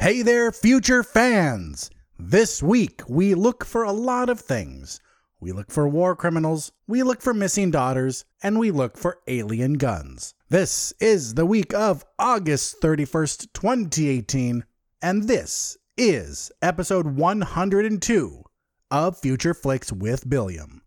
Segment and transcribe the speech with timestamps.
[0.00, 1.90] Hey there, future fans!
[2.18, 4.98] This week, we look for a lot of things.
[5.40, 9.74] We look for war criminals, we look for missing daughters, and we look for alien
[9.74, 10.32] guns.
[10.48, 14.64] This is the week of August 31st, 2018,
[15.02, 18.42] and this is episode 102
[18.90, 20.80] of Future Flicks with Billiam.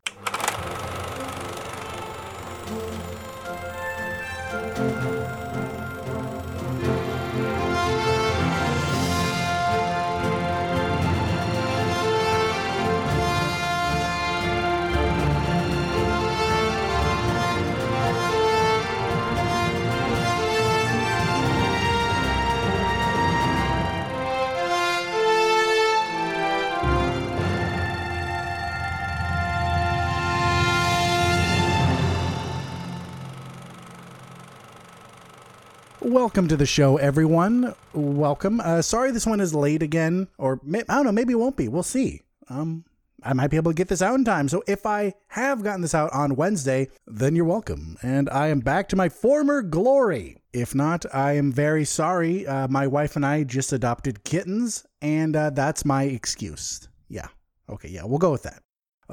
[36.14, 37.73] Welcome to the show, everyone.
[37.92, 38.62] Welcome.
[38.62, 41.58] Uh, sorry this one is late again, or may- I don't know, maybe it won't
[41.58, 41.67] be.
[41.67, 42.22] We'll see.
[42.50, 42.86] Um,
[43.23, 44.47] I might be able to get this out in time.
[44.47, 47.97] So if I have gotten this out on Wednesday, then you're welcome.
[48.03, 50.38] And I am back to my former glory.
[50.53, 52.45] If not, I am very sorry.
[52.45, 56.88] Uh, my wife and I just adopted kittens, and uh, that's my excuse.
[57.09, 57.30] Yeah.
[57.67, 58.61] Okay, yeah, we'll go with that.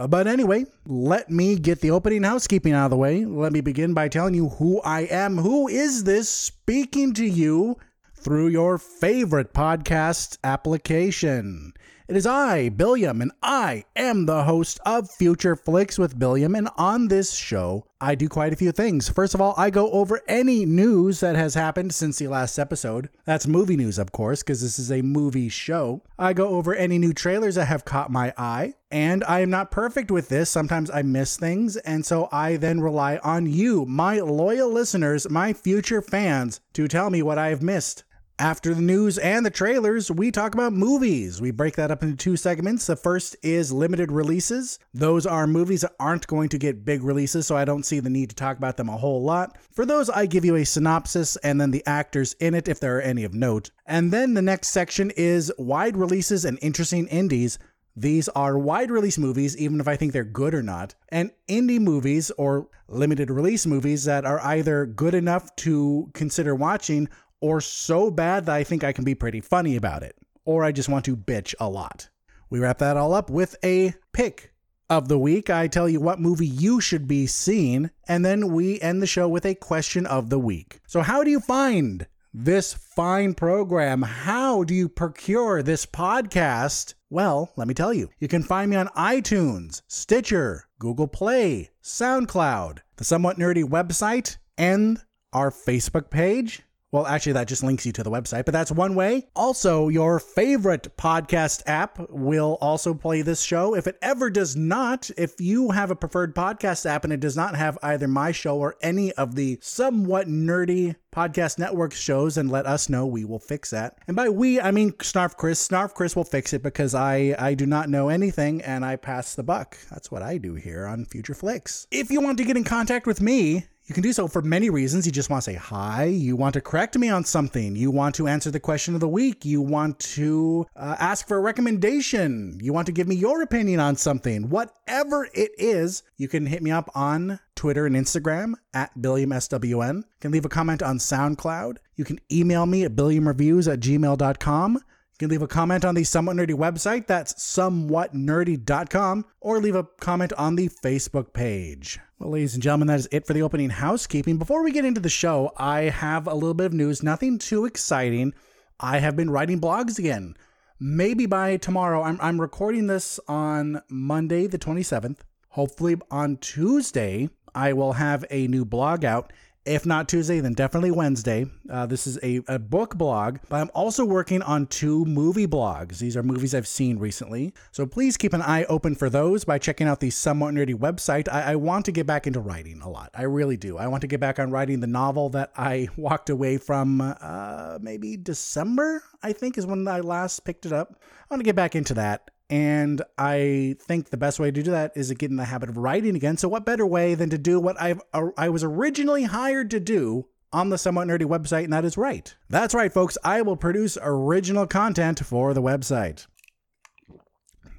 [0.00, 3.26] Uh, but anyway, let me get the opening housekeeping out of the way.
[3.26, 5.36] Let me begin by telling you who I am.
[5.36, 7.76] Who is this speaking to you
[8.14, 11.74] through your favorite podcast application?
[12.10, 16.56] It is I, Billiam, and I am the host of Future Flicks with Billiam.
[16.56, 19.08] And on this show, I do quite a few things.
[19.08, 23.10] First of all, I go over any news that has happened since the last episode.
[23.26, 26.02] That's movie news, of course, because this is a movie show.
[26.18, 28.74] I go over any new trailers that have caught my eye.
[28.90, 30.50] And I am not perfect with this.
[30.50, 31.76] Sometimes I miss things.
[31.76, 37.08] And so I then rely on you, my loyal listeners, my future fans, to tell
[37.08, 38.02] me what I have missed.
[38.40, 41.42] After the news and the trailers, we talk about movies.
[41.42, 42.86] We break that up into two segments.
[42.86, 44.78] The first is limited releases.
[44.94, 48.08] Those are movies that aren't going to get big releases, so I don't see the
[48.08, 49.58] need to talk about them a whole lot.
[49.72, 52.96] For those, I give you a synopsis and then the actors in it, if there
[52.96, 53.72] are any of note.
[53.84, 57.58] And then the next section is wide releases and interesting indies.
[57.94, 61.78] These are wide release movies, even if I think they're good or not, and indie
[61.78, 68.10] movies or limited release movies that are either good enough to consider watching or so
[68.10, 71.04] bad that I think I can be pretty funny about it, or I just want
[71.06, 72.08] to bitch a lot.
[72.50, 74.52] We wrap that all up with a pick
[74.88, 75.48] of the week.
[75.48, 79.28] I tell you what movie you should be seeing, and then we end the show
[79.28, 80.80] with a question of the week.
[80.86, 84.02] So, how do you find this fine program?
[84.02, 86.94] How do you procure this podcast?
[87.08, 88.10] Well, let me tell you.
[88.18, 95.00] You can find me on iTunes, Stitcher, Google Play, SoundCloud, the Somewhat Nerdy website, and
[95.32, 96.62] our Facebook page.
[96.92, 99.28] Well, actually, that just links you to the website, but that's one way.
[99.36, 103.76] Also, your favorite podcast app will also play this show.
[103.76, 107.36] If it ever does not, if you have a preferred podcast app and it does
[107.36, 112.50] not have either my show or any of the somewhat nerdy podcast network shows, and
[112.50, 113.06] let us know.
[113.06, 113.98] We will fix that.
[114.06, 115.66] And by we, I mean Snarf Chris.
[115.66, 119.34] Snarf Chris will fix it because I, I do not know anything and I pass
[119.34, 119.76] the buck.
[119.90, 121.86] That's what I do here on Future Flicks.
[121.90, 124.70] If you want to get in contact with me, you can do so for many
[124.70, 125.04] reasons.
[125.04, 126.04] You just want to say hi.
[126.04, 127.74] You want to correct me on something.
[127.74, 129.44] You want to answer the question of the week.
[129.44, 132.60] You want to uh, ask for a recommendation.
[132.62, 134.48] You want to give me your opinion on something.
[134.48, 139.96] Whatever it is, you can hit me up on Twitter and Instagram at BilliamSWN.
[139.96, 141.78] You can leave a comment on SoundCloud.
[141.96, 144.78] You can email me at billiamreviews at gmail.com.
[145.20, 147.06] You can leave a comment on the Somewhat Nerdy website.
[147.06, 149.26] That's somewhatnerdy.com.
[149.42, 151.98] Or leave a comment on the Facebook page.
[152.18, 154.38] Well, ladies and gentlemen, that is it for the opening housekeeping.
[154.38, 157.02] Before we get into the show, I have a little bit of news.
[157.02, 158.32] Nothing too exciting.
[158.80, 160.38] I have been writing blogs again.
[160.78, 162.02] Maybe by tomorrow.
[162.02, 165.18] I'm, I'm recording this on Monday, the 27th.
[165.50, 169.34] Hopefully, on Tuesday, I will have a new blog out.
[169.66, 171.44] If not Tuesday, then definitely Wednesday.
[171.68, 175.98] Uh, this is a, a book blog, but I'm also working on two movie blogs.
[175.98, 177.52] These are movies I've seen recently.
[177.70, 181.28] So please keep an eye open for those by checking out the Somewhat Nerdy website.
[181.30, 183.10] I, I want to get back into writing a lot.
[183.14, 183.76] I really do.
[183.76, 187.78] I want to get back on writing the novel that I walked away from uh,
[187.82, 190.96] maybe December, I think is when I last picked it up.
[191.02, 192.30] I want to get back into that.
[192.50, 195.68] And I think the best way to do that is to get in the habit
[195.68, 196.36] of writing again.
[196.36, 198.00] So, what better way than to do what I've
[198.36, 202.36] I was originally hired to do on the Somewhat Nerdy website, and that is write.
[202.48, 203.16] That's right, folks.
[203.24, 206.26] I will produce original content for the website.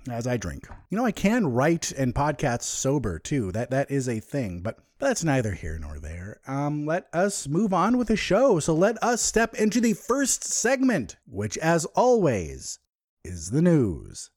[0.10, 0.68] as I drink.
[0.90, 3.52] You know, I can write and podcast sober too.
[3.52, 6.40] That that is a thing, but that's neither here nor there.
[6.48, 8.60] Um, let us move on with the show.
[8.60, 12.80] So let us step into the first segment, which, as always,
[13.26, 14.30] is the news.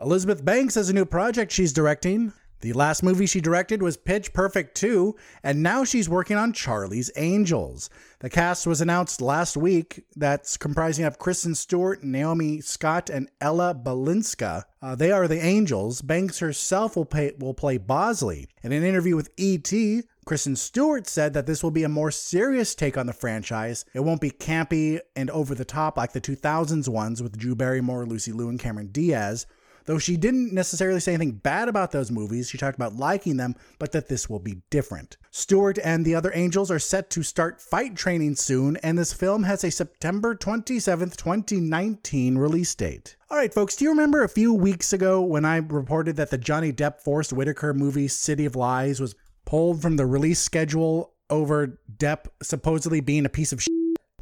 [0.00, 2.32] Elizabeth Banks has a new project she's directing.
[2.62, 5.14] The last movie she directed was Pitch Perfect 2,
[5.44, 7.90] and now she's working on Charlie's Angels.
[8.18, 13.72] The cast was announced last week that's comprising of Kristen Stewart, Naomi Scott, and Ella
[13.72, 14.64] Balinska.
[14.82, 16.02] Uh, they are the Angels.
[16.02, 18.48] Banks herself will, pay, will play Bosley.
[18.64, 22.74] In an interview with E.T., Kristen Stewart said that this will be a more serious
[22.74, 23.84] take on the franchise.
[23.94, 28.06] It won't be campy and over the top like the 2000s ones with Drew Barrymore,
[28.06, 29.46] Lucy Liu, and Cameron Diaz.
[29.86, 33.54] Though she didn't necessarily say anything bad about those movies, she talked about liking them,
[33.78, 35.16] but that this will be different.
[35.30, 39.42] Stewart and the other angels are set to start fight training soon, and this film
[39.42, 43.16] has a September 27th, 2019 release date.
[43.30, 46.38] All right, folks, do you remember a few weeks ago when I reported that the
[46.38, 49.14] Johnny Depp Forest Whitaker movie City of Lies was
[49.44, 53.72] pulled from the release schedule over Depp supposedly being a piece of shit?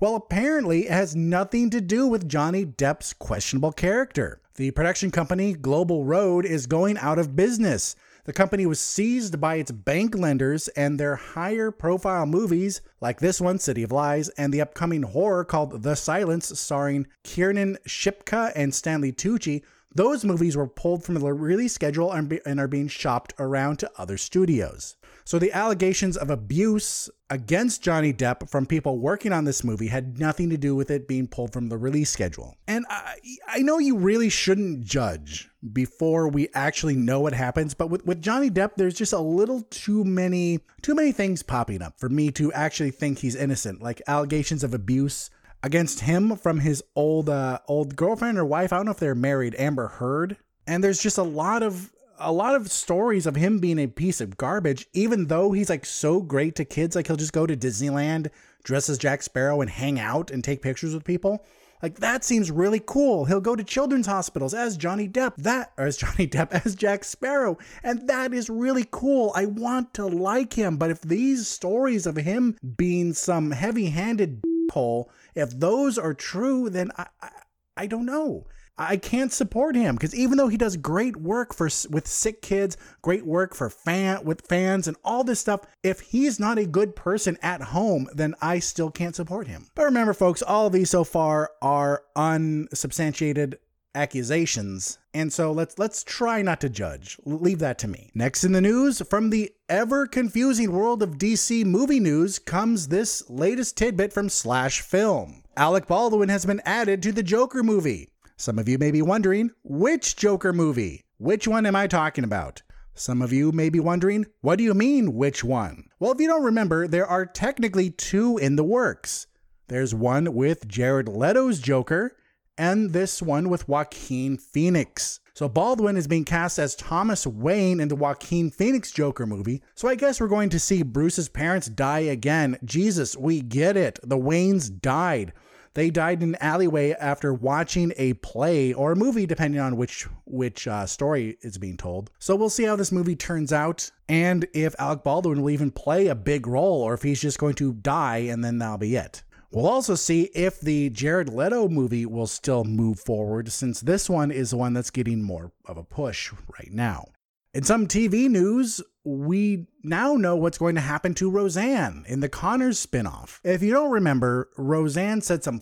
[0.01, 4.42] Well, apparently, it has nothing to do with Johnny Depp's questionable character.
[4.57, 7.97] The production company, Global Road, is going out of business.
[8.25, 13.41] The company was seized by its bank lenders, and their higher profile movies, like this
[13.41, 18.75] one, City of Lies, and the upcoming horror called The Silence, starring Kiernan Shipka and
[18.75, 19.63] Stanley Tucci,
[19.95, 24.19] those movies were pulled from the release schedule and, are being shopped around to other
[24.19, 24.97] studios.
[25.25, 30.19] So the allegations of abuse against Johnny Depp from people working on this movie had
[30.19, 32.57] nothing to do with it being pulled from the release schedule.
[32.67, 33.17] And I,
[33.49, 38.21] I know you really shouldn't judge before we actually know what happens, but with, with
[38.21, 42.31] Johnny Depp, there's just a little too many too many things popping up for me
[42.33, 45.31] to actually think he's innocent, like allegations of abuse
[45.63, 48.73] against him from his old uh, old girlfriend or wife.
[48.73, 50.37] I don't know if they're married, Amber Heard.
[50.67, 51.92] And there's just a lot of
[52.23, 55.85] a lot of stories of him being a piece of garbage, even though he's like
[55.85, 56.97] so great to kids.
[56.97, 58.31] Like he'll just go to Disneyland,
[58.65, 61.45] dress as Jack Sparrow, and hang out and take pictures with people.
[61.83, 63.25] Like that seems really cool.
[63.25, 67.03] He'll go to children's hospitals as Johnny Depp, that or as Johnny Depp as Jack
[67.03, 69.33] Sparrow, and that is really cool.
[69.35, 75.11] I want to like him, but if these stories of him being some heavy-handed hole,
[75.35, 77.31] if those are true, then I, I,
[77.77, 78.47] I don't know.
[78.79, 82.77] I can't support him because even though he does great work for with sick kids,
[83.03, 86.97] great work for fan with fans and all this stuff, if he's not a good
[86.97, 89.69] person at home, then I still can't support him.
[89.75, 93.59] But remember, folks, all of these so far are unsubstantiated
[93.95, 94.99] accusations.
[95.13, 97.19] And so let's let's try not to judge.
[97.27, 98.11] Leave that to me.
[98.15, 103.29] Next in the news from the ever confusing world of dc movie news comes this
[103.29, 105.43] latest tidbit from slash film.
[105.57, 108.12] Alec baldwin has been added to the joker movie
[108.43, 111.05] some of you may be wondering, which Joker movie?
[111.17, 112.61] Which one am I talking about?
[112.93, 115.85] Some of you may be wondering, what do you mean, which one?
[116.01, 119.29] Well, if you don't remember, there are technically two in the works.
[119.69, 122.17] There's one with Jared Leto's Joker,
[122.59, 125.21] and this one with Joaquin Phoenix.
[125.35, 129.63] So Baldwin is being cast as Thomas Wayne in the Joaquin Phoenix Joker movie.
[129.77, 132.59] So I guess we're going to see Bruce's parents die again.
[132.65, 134.01] Jesus, we get it.
[134.03, 135.33] The Waynes died.
[135.75, 140.07] They died in an alleyway after watching a play or a movie, depending on which
[140.27, 142.11] which uh, story is being told.
[142.19, 146.09] So we'll see how this movie turns out, and if Alec Baldwin will even play
[146.09, 149.23] a big role, or if he's just going to die and then that'll be it.
[149.51, 154.31] We'll also see if the Jared Leto movie will still move forward, since this one
[154.31, 157.09] is the one that's getting more of a push right now.
[157.55, 162.29] In some TV news, we now know what's going to happen to Roseanne in the
[162.31, 163.41] Conners spinoff.
[163.45, 165.61] If you don't remember, Roseanne said some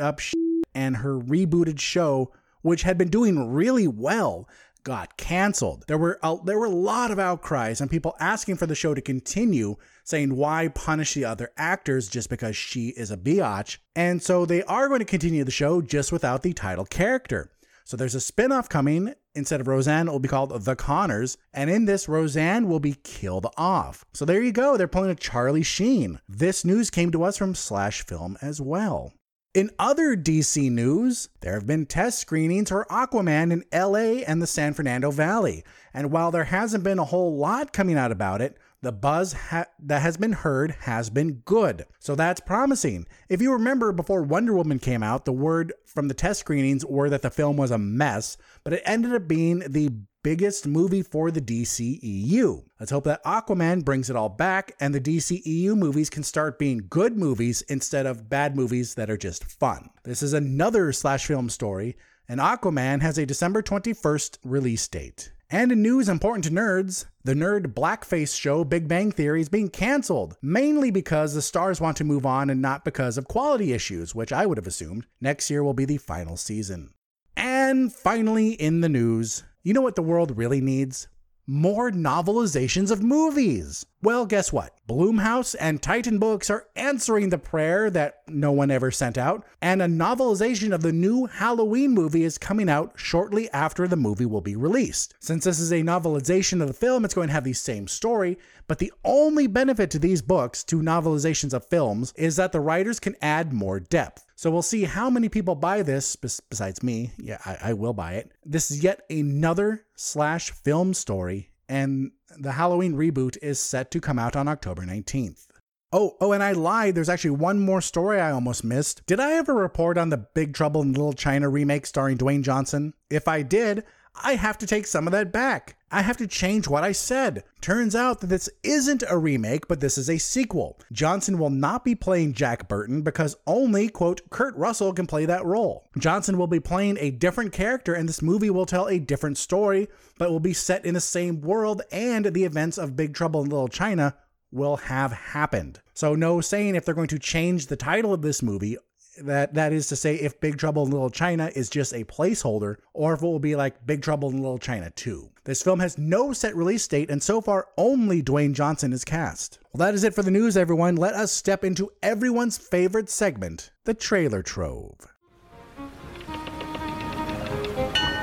[0.00, 0.34] up shit
[0.74, 4.48] and her rebooted show, which had been doing really well,
[4.82, 5.84] got canceled.
[5.88, 8.94] There were a, there were a lot of outcries and people asking for the show
[8.94, 13.76] to continue, saying why punish the other actors just because she is a biatch.
[13.94, 17.50] And so they are going to continue the show just without the title character.
[17.84, 19.14] So there's a spin-off coming.
[19.36, 21.36] Instead of Roseanne, it will be called The Conners.
[21.52, 24.04] And in this, Roseanne will be killed off.
[24.14, 24.76] So there you go.
[24.76, 26.20] They're pulling a Charlie Sheen.
[26.26, 29.12] This news came to us from Slash Film as well.
[29.52, 34.46] In other DC news, there have been test screenings for Aquaman in LA and the
[34.46, 35.64] San Fernando Valley.
[35.92, 39.66] And while there hasn't been a whole lot coming out about it, the buzz ha-
[39.80, 41.84] that has been heard has been good.
[41.98, 43.06] So that's promising.
[43.28, 47.10] If you remember before Wonder Woman came out, the word from the test screenings were
[47.10, 49.90] that the film was a mess, but it ended up being the
[50.22, 52.64] biggest movie for the DCEU.
[52.80, 56.86] Let's hope that Aquaman brings it all back and the DCEU movies can start being
[56.90, 59.88] good movies instead of bad movies that are just fun.
[60.02, 61.96] This is another slash film story
[62.28, 65.30] and Aquaman has a December 21st release date.
[65.48, 69.68] And in news important to nerds, the nerd blackface show Big Bang Theory is being
[69.68, 74.12] canceled, mainly because the stars want to move on and not because of quality issues,
[74.12, 76.94] which I would have assumed next year will be the final season.
[77.36, 81.06] And finally, in the news, you know what the world really needs?
[81.48, 83.86] More novelizations of movies.
[84.02, 84.72] Well, guess what?
[84.88, 89.80] Blumhouse and Titan Books are answering the prayer that no one ever sent out, and
[89.80, 94.40] a novelization of the new Halloween movie is coming out shortly after the movie will
[94.40, 95.14] be released.
[95.20, 98.38] Since this is a novelization of the film, it's going to have the same story,
[98.66, 103.00] but the only benefit to these books, to novelizations of films, is that the writers
[103.00, 104.24] can add more depth.
[104.34, 107.12] So we'll see how many people buy this, besides me.
[107.18, 108.32] Yeah, I, I will buy it.
[108.44, 114.18] This is yet another slash film story, and the Halloween reboot is set to come
[114.18, 115.46] out on October 19th.
[115.92, 116.94] Oh, oh, and I lied.
[116.94, 119.06] There's actually one more story I almost missed.
[119.06, 122.92] Did I ever report on the Big Trouble in Little China remake starring Dwayne Johnson?
[123.08, 123.84] If I did,
[124.22, 125.75] I have to take some of that back.
[125.90, 127.44] I have to change what I said.
[127.60, 130.80] Turns out that this isn't a remake, but this is a sequel.
[130.92, 135.44] Johnson will not be playing Jack Burton because only, quote, Kurt Russell can play that
[135.44, 135.84] role.
[135.96, 139.86] Johnson will be playing a different character, and this movie will tell a different story,
[140.18, 143.50] but will be set in the same world, and the events of Big Trouble in
[143.50, 144.16] Little China
[144.50, 145.80] will have happened.
[145.94, 148.76] So, no saying if they're going to change the title of this movie
[149.22, 152.76] that that is to say if Big Trouble in Little China is just a placeholder
[152.92, 155.30] or if it will be like Big Trouble in Little China 2.
[155.44, 159.58] This film has no set release date and so far only Dwayne Johnson is cast.
[159.72, 160.96] Well, that is it for the news everyone.
[160.96, 165.12] Let us step into everyone's favorite segment, the trailer trove.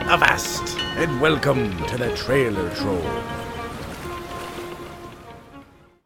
[0.05, 3.42] Avast and welcome to the trailer trove.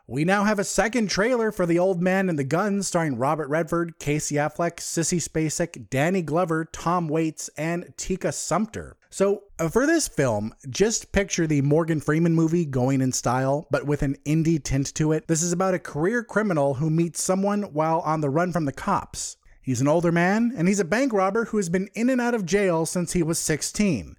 [0.09, 3.49] We now have a second trailer for The Old Man and the Gun starring Robert
[3.49, 8.95] Redford, Casey Affleck, Sissy Spacek, Danny Glover, Tom Waits, and Tika Sumpter.
[9.09, 13.85] So, uh, for this film, just picture the Morgan Freeman movie going in style, but
[13.85, 15.27] with an indie tint to it.
[15.27, 18.71] This is about a career criminal who meets someone while on the run from the
[18.71, 19.35] cops.
[19.61, 22.33] He's an older man, and he's a bank robber who has been in and out
[22.33, 24.15] of jail since he was 16.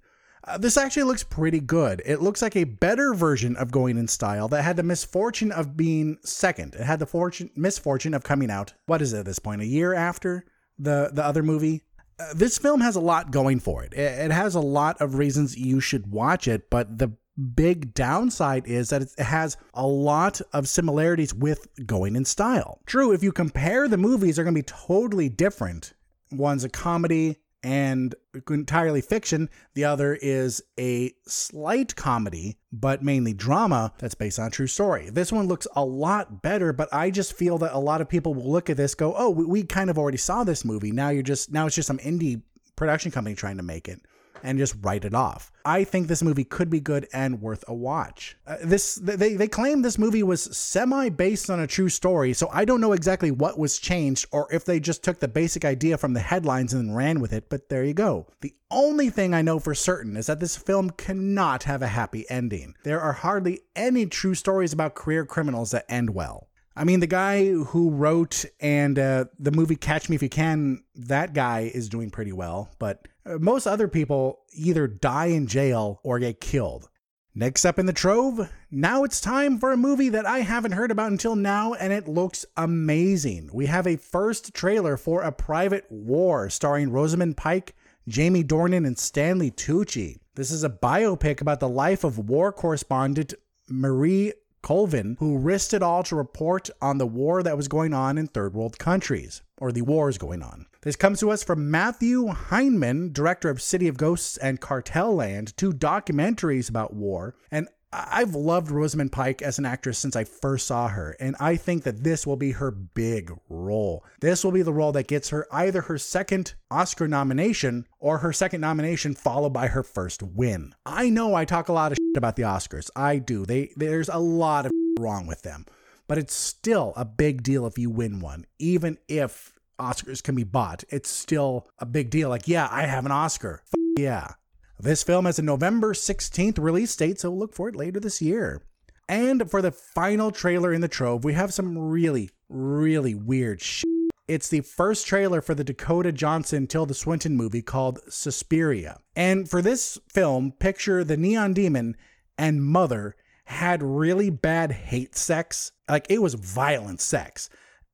[0.49, 2.01] Uh, this actually looks pretty good.
[2.05, 5.77] It looks like a better version of Going in Style that had the misfortune of
[5.77, 6.73] being second.
[6.73, 8.73] It had the fortune misfortune of coming out.
[8.87, 9.61] What is it at this point?
[9.61, 10.45] A year after
[10.79, 11.83] the the other movie.
[12.19, 13.93] Uh, this film has a lot going for it.
[13.93, 14.25] it.
[14.25, 17.11] It has a lot of reasons you should watch it, but the
[17.55, 22.81] big downside is that it has a lot of similarities with Going in Style.
[22.85, 25.93] True, if you compare the movies, they're going to be totally different.
[26.31, 28.15] One's a comedy, and
[28.49, 29.49] entirely fiction.
[29.73, 35.09] The other is a slight comedy, but mainly drama that's based on a true story.
[35.09, 38.33] This one looks a lot better, but I just feel that a lot of people
[38.33, 40.91] will look at this, go, "Oh, we, we kind of already saw this movie.
[40.91, 42.41] Now you're just now it's just some indie
[42.75, 44.01] production company trying to make it."
[44.43, 45.51] And just write it off.
[45.65, 48.37] I think this movie could be good and worth a watch.
[48.47, 52.49] Uh, this they they claim this movie was semi based on a true story, so
[52.51, 55.97] I don't know exactly what was changed or if they just took the basic idea
[55.97, 58.27] from the headlines and ran with it, but there you go.
[58.41, 62.29] The only thing I know for certain is that this film cannot have a happy
[62.29, 62.75] ending.
[62.83, 66.48] There are hardly any true stories about career criminals that end well.
[66.79, 70.81] I mean, the guy who wrote and uh, the movie Catch Me If You Can,
[70.95, 75.99] that guy is doing pretty well, but uh, most other people either die in jail
[76.05, 76.87] or get killed.
[77.35, 80.89] Next up in the trove, now it's time for a movie that I haven't heard
[80.89, 83.49] about until now, and it looks amazing.
[83.51, 87.75] We have a first trailer for A Private War starring Rosamund Pike,
[88.07, 90.19] Jamie Dornan, and Stanley Tucci.
[90.35, 93.33] This is a biopic about the life of war correspondent
[93.67, 98.17] Marie Colvin, who risked it all to report on the war that was going on
[98.17, 100.65] in third world countries, or the wars going on.
[100.81, 105.55] This comes to us from Matthew Heineman, director of City of Ghosts and Cartel Land,
[105.57, 107.35] two documentaries about war.
[107.51, 111.55] And I've loved Rosamund Pike as an actress since I first saw her, and I
[111.55, 114.05] think that this will be her big role.
[114.21, 118.31] This will be the role that gets her either her second Oscar nomination or her
[118.31, 120.75] second nomination followed by her first win.
[120.85, 122.91] I know I talk a lot of shit about the Oscars.
[122.95, 123.45] I do.
[123.45, 125.65] They there's a lot of wrong with them.
[126.07, 130.43] But it's still a big deal if you win one, even if Oscars can be
[130.43, 130.83] bought.
[130.89, 132.29] It's still a big deal.
[132.29, 133.61] Like, yeah, I have an Oscar.
[133.65, 134.33] F- yeah.
[134.81, 138.61] This film has a November 16th release date, so look for it later this year.
[139.09, 143.83] And for the final trailer in the trove, we have some really, really weird shit.
[144.29, 149.01] It's the first trailer for the Dakota Johnson Tilda Swinton movie called Suspiria.
[149.17, 151.97] And for this film, picture the Neon Demon
[152.37, 155.73] and Mother had really bad hate sex.
[155.89, 157.49] Like it was violent sex.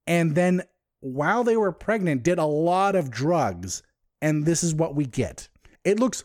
[0.06, 0.62] And then
[1.00, 3.82] while they were pregnant, did a lot of drugs.
[4.22, 5.50] And this is what we get
[5.84, 6.24] It looks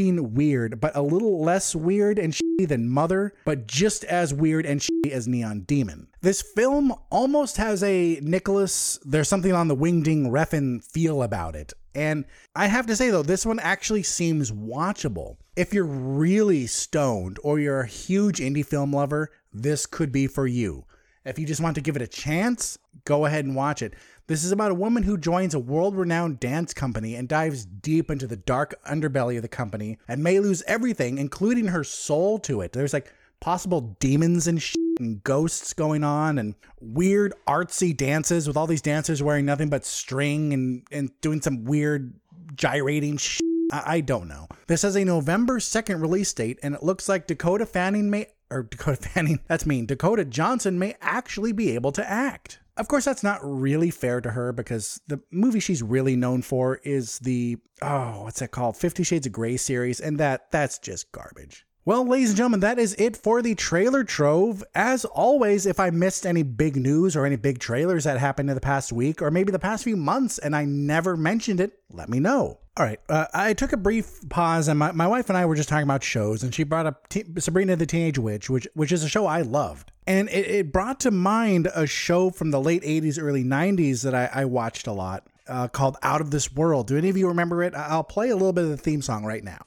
[0.00, 4.80] weird, but a little less weird and shitty than Mother, but just as weird and
[4.80, 6.08] shitty as Neon Demon.
[6.20, 11.72] This film almost has a Nicolas, there's something on the Winding Refn feel about it.
[11.94, 12.24] And
[12.56, 15.36] I have to say though, this one actually seems watchable.
[15.54, 20.46] If you're really stoned or you're a huge indie film lover, this could be for
[20.46, 20.84] you.
[21.24, 23.94] If you just want to give it a chance, go ahead and watch it.
[24.26, 28.10] This is about a woman who joins a world renowned dance company and dives deep
[28.10, 32.62] into the dark underbelly of the company and may lose everything, including her soul, to
[32.62, 32.72] it.
[32.72, 38.56] There's like possible demons and shit and ghosts going on and weird artsy dances with
[38.56, 42.14] all these dancers wearing nothing but string and, and doing some weird
[42.54, 43.42] gyrating shit.
[43.72, 44.48] I, I don't know.
[44.68, 48.62] This has a November 2nd release date and it looks like Dakota Fanning may or
[48.62, 52.60] Dakota Fanning, that's mean, Dakota Johnson may actually be able to act.
[52.76, 56.80] Of course, that's not really fair to her because the movie she's really known for
[56.84, 58.76] is the oh, what's that called?
[58.76, 61.66] Fifty Shades of Grey series, and that that's just garbage.
[61.86, 64.64] Well, ladies and gentlemen, that is it for the trailer trove.
[64.74, 68.54] As always, if I missed any big news or any big trailers that happened in
[68.54, 72.08] the past week or maybe the past few months and I never mentioned it, let
[72.08, 72.60] me know.
[72.76, 75.54] All right, uh, I took a brief pause, and my, my wife and I were
[75.54, 78.90] just talking about shows, and she brought up T- Sabrina the Teenage Witch, which which
[78.90, 82.60] is a show I loved, and it, it brought to mind a show from the
[82.60, 86.52] late '80s, early '90s that I, I watched a lot uh, called Out of This
[86.52, 86.86] World.
[86.86, 87.74] Do any of you remember it?
[87.74, 89.60] I'll play a little bit of the theme song right now.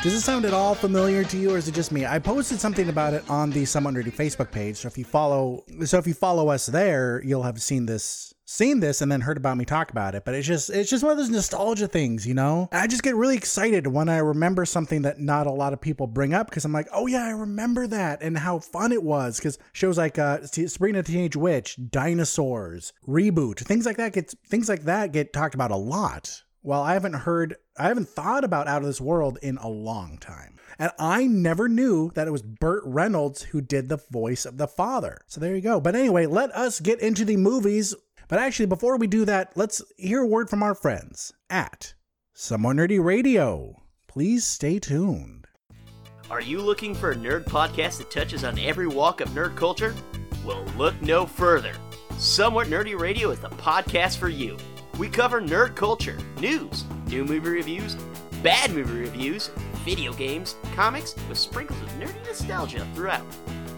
[0.00, 2.06] Does it sound at all familiar to you, or is it just me?
[2.06, 4.76] I posted something about it on the Somewhat Nerdy Facebook page.
[4.76, 8.78] So if you follow, so if you follow us there, you'll have seen this, seen
[8.78, 10.24] this, and then heard about me talk about it.
[10.24, 12.68] But it's just, it's just one of those nostalgia things, you know.
[12.70, 16.06] I just get really excited when I remember something that not a lot of people
[16.06, 19.38] bring up because I'm like, oh yeah, I remember that and how fun it was.
[19.38, 24.68] Because shows like uh, Sabrina the Teenage Witch, Dinosaurs, Reboot, things like that get things
[24.68, 28.68] like that get talked about a lot well, I haven't heard, I haven't thought about
[28.68, 30.58] Out of This World in a long time.
[30.78, 34.68] And I never knew that it was Burt Reynolds who did the voice of the
[34.68, 35.20] father.
[35.26, 35.80] So there you go.
[35.80, 37.94] But anyway, let us get into the movies.
[38.28, 41.94] But actually, before we do that, let's hear a word from our friends at
[42.34, 43.82] Somewhat Nerdy Radio.
[44.06, 45.46] Please stay tuned.
[46.30, 49.94] Are you looking for a nerd podcast that touches on every walk of nerd culture?
[50.44, 51.72] Well, look no further.
[52.18, 54.58] Somewhat Nerdy Radio is the podcast for you.
[54.98, 57.94] We cover nerd culture, news, new movie reviews,
[58.42, 59.46] bad movie reviews,
[59.84, 63.24] video games, comics, with sprinkles of nerdy nostalgia throughout.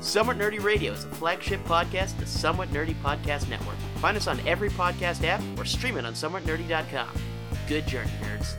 [0.00, 3.76] Somewhat Nerdy Radio is a flagship podcast of the Somewhat Nerdy Podcast Network.
[3.96, 7.10] Find us on every podcast app or stream it on somewhatnerdy.com.
[7.68, 8.58] Good journey, nerds.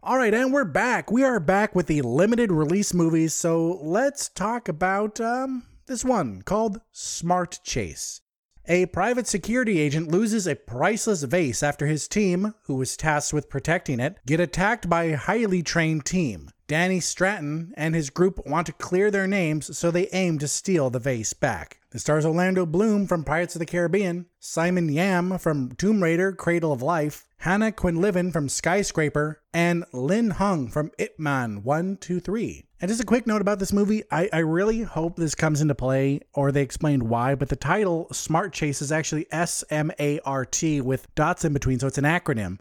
[0.00, 1.10] All right, and we're back.
[1.10, 3.34] We are back with the limited release movies.
[3.34, 8.20] So let's talk about um, this one called Smart Chase.
[8.66, 13.50] A private security agent loses a priceless vase after his team, who was tasked with
[13.50, 16.48] protecting it, get attacked by a highly trained team.
[16.66, 20.88] Danny Stratton and his group want to clear their names, so they aim to steal
[20.88, 21.80] the vase back.
[21.92, 26.72] It stars Orlando Bloom from Pirates of the Caribbean, Simon Yam from Tomb Raider Cradle
[26.72, 32.64] of Life, Hannah Quinlivan from Skyscraper, and Lynn Hung from Ip Man 123.
[32.84, 35.74] And just a quick note about this movie I, I really hope this comes into
[35.74, 40.20] play or they explained why, but the title Smart Chase is actually S M A
[40.26, 42.58] R T with dots in between, so it's an acronym.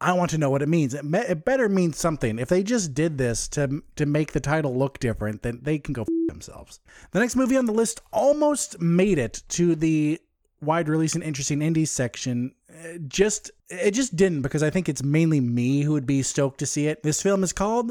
[0.00, 0.94] I want to know what it means.
[0.94, 2.38] It, me- it better mean something.
[2.38, 5.92] If they just did this to to make the title look different, then they can
[5.92, 6.80] go f- themselves.
[7.10, 10.18] The next movie on the list almost made it to the
[10.62, 12.54] wide release and interesting indies section.
[12.70, 16.60] Uh, just it just didn't because I think it's mainly me who would be stoked
[16.60, 17.02] to see it.
[17.02, 17.90] This film is called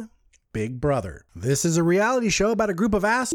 [0.55, 1.25] Big Brother.
[1.35, 3.33] This is a reality show about a group of ass.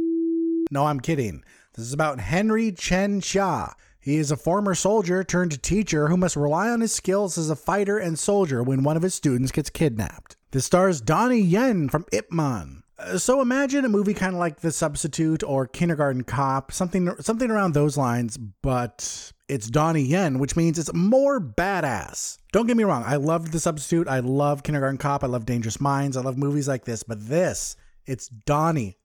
[0.70, 1.44] No, I'm kidding.
[1.74, 3.74] This is about Henry Chen Xia.
[4.00, 7.56] He is a former soldier turned teacher who must rely on his skills as a
[7.56, 10.38] fighter and soldier when one of his students gets kidnapped.
[10.52, 12.84] This stars Donnie Yen from Ip Man.
[12.98, 17.50] Uh, so imagine a movie kind of like The Substitute or Kindergarten Cop, something something
[17.50, 22.38] around those lines, but it's Donnie Yen, which means it's more badass.
[22.52, 25.80] Don't get me wrong, I loved The Substitute, I love Kindergarten Cop, I love Dangerous
[25.80, 28.96] Minds, I love movies like this, but this, it's Donnie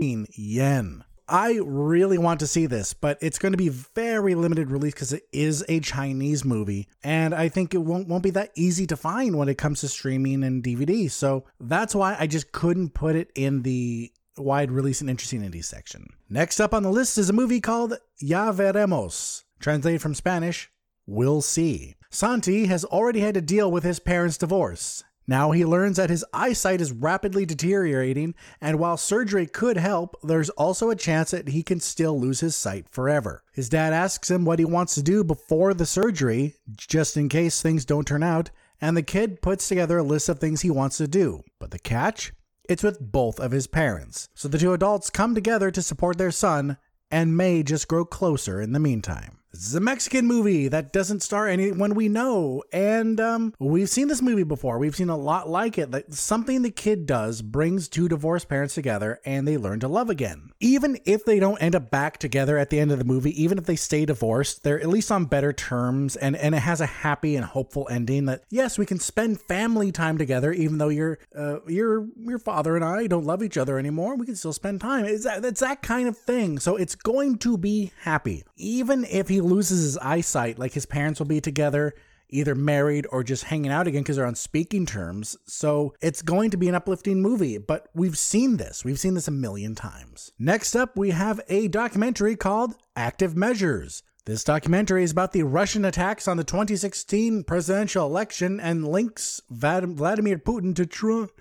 [0.00, 1.04] Yen.
[1.30, 5.12] I really want to see this, but it's going to be very limited release because
[5.12, 8.96] it is a Chinese movie, and I think it won't won't be that easy to
[8.96, 11.10] find when it comes to streaming and DVD.
[11.10, 15.64] So that's why I just couldn't put it in the wide release and interesting indie
[15.64, 16.06] section.
[16.30, 20.70] Next up on the list is a movie called Ya Veremos, translated from Spanish,
[21.06, 21.96] We'll See.
[22.10, 26.24] Santi has already had to deal with his parents' divorce, Now he learns that his
[26.32, 31.62] eyesight is rapidly deteriorating, and while surgery could help, there's also a chance that he
[31.62, 33.44] can still lose his sight forever.
[33.52, 37.60] His dad asks him what he wants to do before the surgery, just in case
[37.60, 40.96] things don't turn out, and the kid puts together a list of things he wants
[40.96, 41.42] to do.
[41.58, 42.32] But the catch?
[42.66, 44.30] It's with both of his parents.
[44.34, 46.78] So the two adults come together to support their son
[47.10, 49.38] and may just grow closer in the meantime.
[49.52, 54.08] This is a Mexican movie that doesn't star anyone we know, and um, we've seen
[54.08, 54.78] this movie before.
[54.78, 55.90] We've seen a lot like it.
[55.90, 60.10] That something the kid does brings two divorced parents together, and they learn to love
[60.10, 60.52] again.
[60.60, 63.56] Even if they don't end up back together at the end of the movie, even
[63.56, 66.86] if they stay divorced, they're at least on better terms, and and it has a
[66.86, 68.26] happy and hopeful ending.
[68.26, 72.76] That yes, we can spend family time together, even though your uh, your your father
[72.76, 74.14] and I don't love each other anymore.
[74.14, 75.06] We can still spend time.
[75.06, 76.58] It's that, it's that kind of thing.
[76.58, 81.20] So it's going to be happy, even if he loses his eyesight, like his parents
[81.20, 81.94] will be together,
[82.28, 85.36] either married or just hanging out again because they're on speaking terms.
[85.46, 88.84] So it's going to be an uplifting movie, but we've seen this.
[88.84, 90.32] We've seen this a million times.
[90.38, 94.02] Next up, we have a documentary called Active Measures.
[94.26, 100.38] This documentary is about the Russian attacks on the 2016 presidential election and links Vladimir
[100.38, 101.32] Putin to Trump.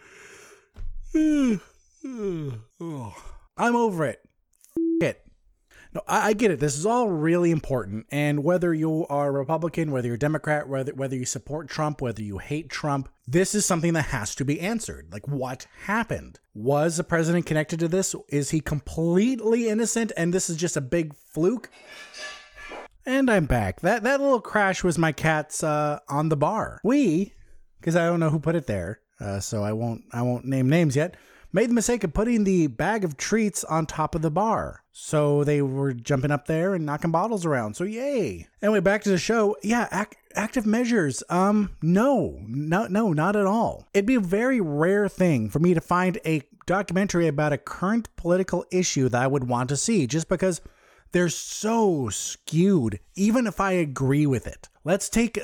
[3.57, 4.26] I'm over it.
[5.93, 6.59] No, I, I, get it.
[6.59, 8.05] This is all really important.
[8.11, 12.37] And whether you are Republican, whether you're Democrat, whether whether you support Trump, whether you
[12.37, 15.07] hate Trump, this is something that has to be answered.
[15.11, 16.39] Like what happened?
[16.53, 18.15] Was the president connected to this?
[18.29, 21.69] Is he completely innocent and this is just a big fluke?
[23.05, 23.81] And I'm back.
[23.81, 26.81] That that little crash was my cat's uh, on the bar.
[26.83, 27.33] We,
[27.79, 30.69] because I don't know who put it there, uh, so I won't I won't name
[30.69, 31.15] names yet
[31.51, 34.83] made the mistake of putting the bag of treats on top of the bar.
[34.91, 37.75] So they were jumping up there and knocking bottles around.
[37.75, 38.47] So yay.
[38.61, 39.55] Anyway, back to the show.
[39.61, 41.23] Yeah, ac- active measures.
[41.29, 43.87] Um, no, no, no, not at all.
[43.93, 48.09] It'd be a very rare thing for me to find a documentary about a current
[48.17, 50.61] political issue that I would want to see just because
[51.11, 52.99] they're so skewed.
[53.15, 55.37] Even if i agree with it let's take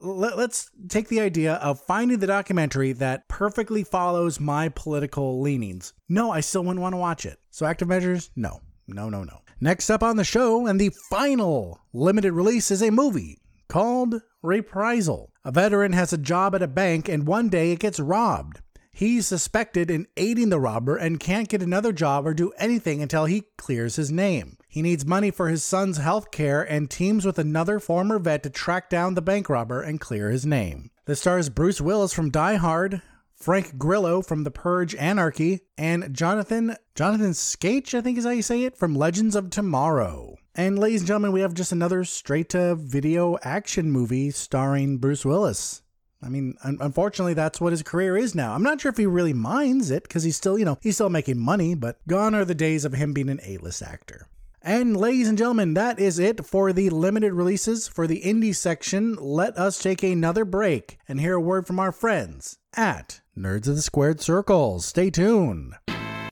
[0.00, 5.92] let's take the idea of finding the documentary that perfectly follows my political leanings.
[6.08, 7.38] No i still wouldn't want to watch it.
[7.50, 8.30] So active measures?
[8.34, 8.62] No.
[8.88, 9.42] No no no.
[9.60, 15.30] Next up on the show and the final limited release is a movie called reprisal.
[15.44, 18.62] A veteran has a job at a bank and one day it gets robbed
[18.96, 23.26] He's suspected in aiding the robber and can't get another job or do anything until
[23.26, 24.56] he clears his name.
[24.70, 28.48] He needs money for his son's health care and teams with another former vet to
[28.48, 30.90] track down the bank robber and clear his name.
[31.04, 33.02] The stars Bruce Willis from Die Hard,
[33.34, 38.40] Frank Grillo from The Purge Anarchy, and Jonathan Johnathon Schaech, I think is how you
[38.40, 40.36] say it, from Legends of Tomorrow.
[40.54, 45.26] And ladies and gentlemen, we have just another straight to video action movie starring Bruce
[45.26, 45.82] Willis.
[46.22, 48.54] I mean, un- unfortunately, that's what his career is now.
[48.54, 51.10] I'm not sure if he really minds it because he's still, you know, he's still
[51.10, 54.26] making money, but gone are the days of him being an A list actor.
[54.62, 57.86] And ladies and gentlemen, that is it for the limited releases.
[57.86, 61.92] For the indie section, let us take another break and hear a word from our
[61.92, 64.80] friends at Nerds of the Squared Circle.
[64.80, 65.74] Stay tuned.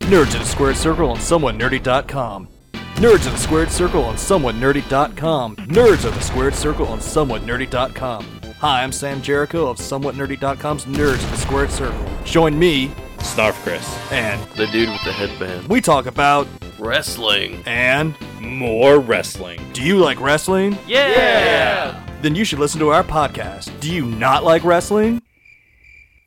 [0.00, 2.48] Nerds of the Squared Circle on SomewhatNerdy.com.
[2.96, 5.56] Nerds of the Squared Circle on SomewhatNerdy.com.
[5.56, 8.33] Nerds of the Squared Circle on SomewhatNerdy.com.
[8.64, 12.02] Hi, I'm Sam Jericho of SomewhatNerdy.com's Nerds in the Squared Circle.
[12.24, 15.68] Join me, Snarf Chris, and the dude with the headband.
[15.68, 16.48] We talk about
[16.78, 19.60] wrestling and more wrestling.
[19.74, 20.78] Do you like wrestling?
[20.86, 21.08] Yeah!
[21.08, 22.06] yeah!
[22.22, 23.78] Then you should listen to our podcast.
[23.80, 25.20] Do you not like wrestling?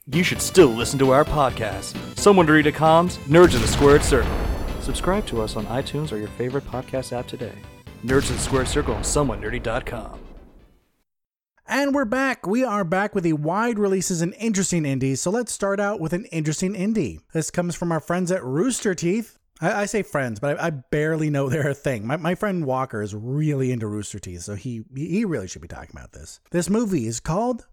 [0.05, 1.93] You should still listen to our podcast.
[2.17, 4.37] SomewhatNerdy.com's Nerds in the Squared Circle.
[4.81, 7.55] Subscribe to us on iTunes or your favorite podcast app today.
[8.05, 10.26] Nerds in the Squared Circle on SomewhatNerdy.com.
[11.69, 12.47] And we're back.
[12.47, 15.19] We are back with the wide releases and interesting indies.
[15.19, 17.19] So let's start out with an interesting indie.
[17.33, 19.37] This comes from our friends at Rooster Teeth.
[19.59, 22.07] I, I say friends, but I, I, barely know they're a thing.
[22.07, 25.67] My, my friend Walker is really into Rooster Teeth, so he he really should be
[25.67, 26.39] talking about this.
[26.51, 27.67] This movie is called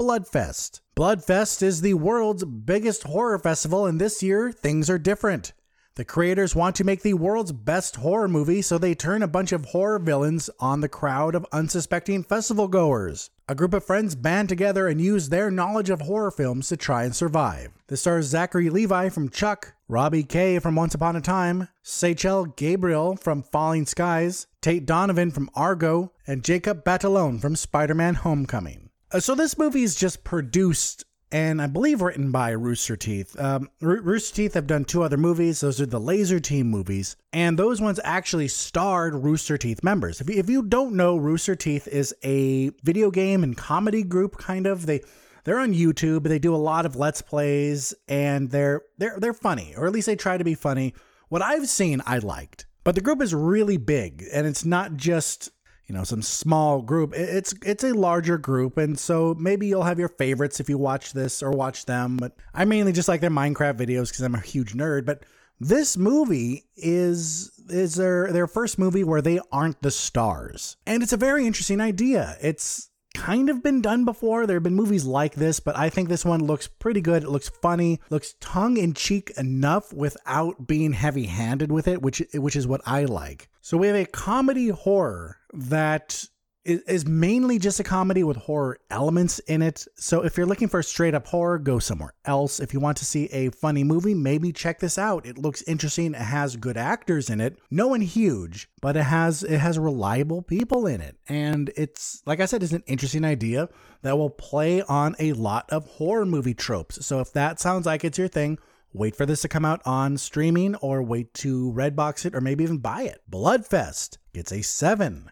[0.00, 0.80] Bloodfest.
[0.96, 5.52] Bloodfest is the world's biggest horror festival, and this year things are different.
[5.96, 9.50] The creators want to make the world's best horror movie, so they turn a bunch
[9.50, 13.30] of horror villains on the crowd of unsuspecting festival goers.
[13.48, 17.04] A group of friends band together and use their knowledge of horror films to try
[17.04, 17.70] and survive.
[17.86, 23.16] This stars Zachary Levi from Chuck, Robbie Kay from Once Upon a Time, Seychelle Gabriel
[23.16, 28.90] from Falling Skies, Tate Donovan from Argo, and Jacob Batalon from Spider Man Homecoming.
[29.10, 33.38] Uh, so this movie is just produced and I believe written by Rooster Teeth.
[33.38, 35.60] Um, Rooster Teeth have done two other movies.
[35.60, 40.20] Those are the Lazer Team movies, and those ones actually starred Rooster Teeth members.
[40.20, 44.36] If you, if you don't know, Rooster Teeth is a video game and comedy group,
[44.38, 44.86] kind of.
[44.86, 45.02] They
[45.44, 46.24] They're on YouTube.
[46.24, 50.06] They do a lot of let's plays, and they're they're they're funny, or at least
[50.06, 50.94] they try to be funny.
[51.28, 55.50] What I've seen, I liked, but the group is really big, and it's not just
[55.86, 57.12] you know some small group.
[57.14, 61.12] It's it's a larger group, and so maybe you'll have your favorites if you watch
[61.12, 62.16] this or watch them.
[62.16, 65.06] But I mainly just like their Minecraft videos because I'm a huge nerd.
[65.06, 65.22] But
[65.60, 70.76] this movie is is their their first movie where they aren't the stars.
[70.86, 72.36] And it's a very interesting idea.
[72.40, 74.46] It's kind of been done before.
[74.46, 77.22] There have been movies like this, but I think this one looks pretty good.
[77.22, 82.22] It looks funny, looks tongue in cheek enough without being heavy handed with it, which
[82.34, 83.48] which is what I like.
[83.60, 86.28] So we have a comedy horror that
[86.66, 89.86] is mainly just a comedy with horror elements in it.
[89.94, 92.58] So if you're looking for straight up horror, go somewhere else.
[92.58, 95.26] If you want to see a funny movie, maybe check this out.
[95.26, 96.14] It looks interesting.
[96.14, 97.56] It has good actors in it.
[97.70, 101.16] No one huge, but it has it has reliable people in it.
[101.28, 103.68] And it's like I said, it's an interesting idea
[104.02, 107.06] that will play on a lot of horror movie tropes.
[107.06, 108.58] So if that sounds like it's your thing,
[108.92, 112.64] wait for this to come out on streaming or wait to Redbox it or maybe
[112.64, 113.22] even buy it.
[113.30, 115.30] Bloodfest gets a 7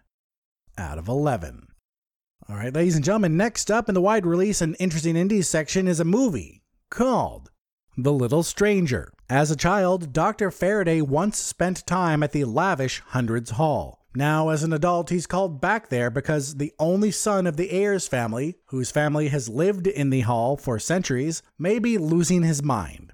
[0.79, 1.69] out of 11.
[2.49, 5.89] All right, ladies and gentlemen, next up in the wide release and interesting indies section
[5.89, 7.51] is a movie called
[7.97, 9.13] The Little Stranger.
[9.31, 10.51] As a child, Dr.
[10.51, 14.05] Faraday once spent time at the lavish Hundreds Hall.
[14.15, 18.07] Now, as an adult, he's called back there because the only son of the Ayers
[18.07, 23.13] family, whose family has lived in the hall for centuries, may be losing his mind.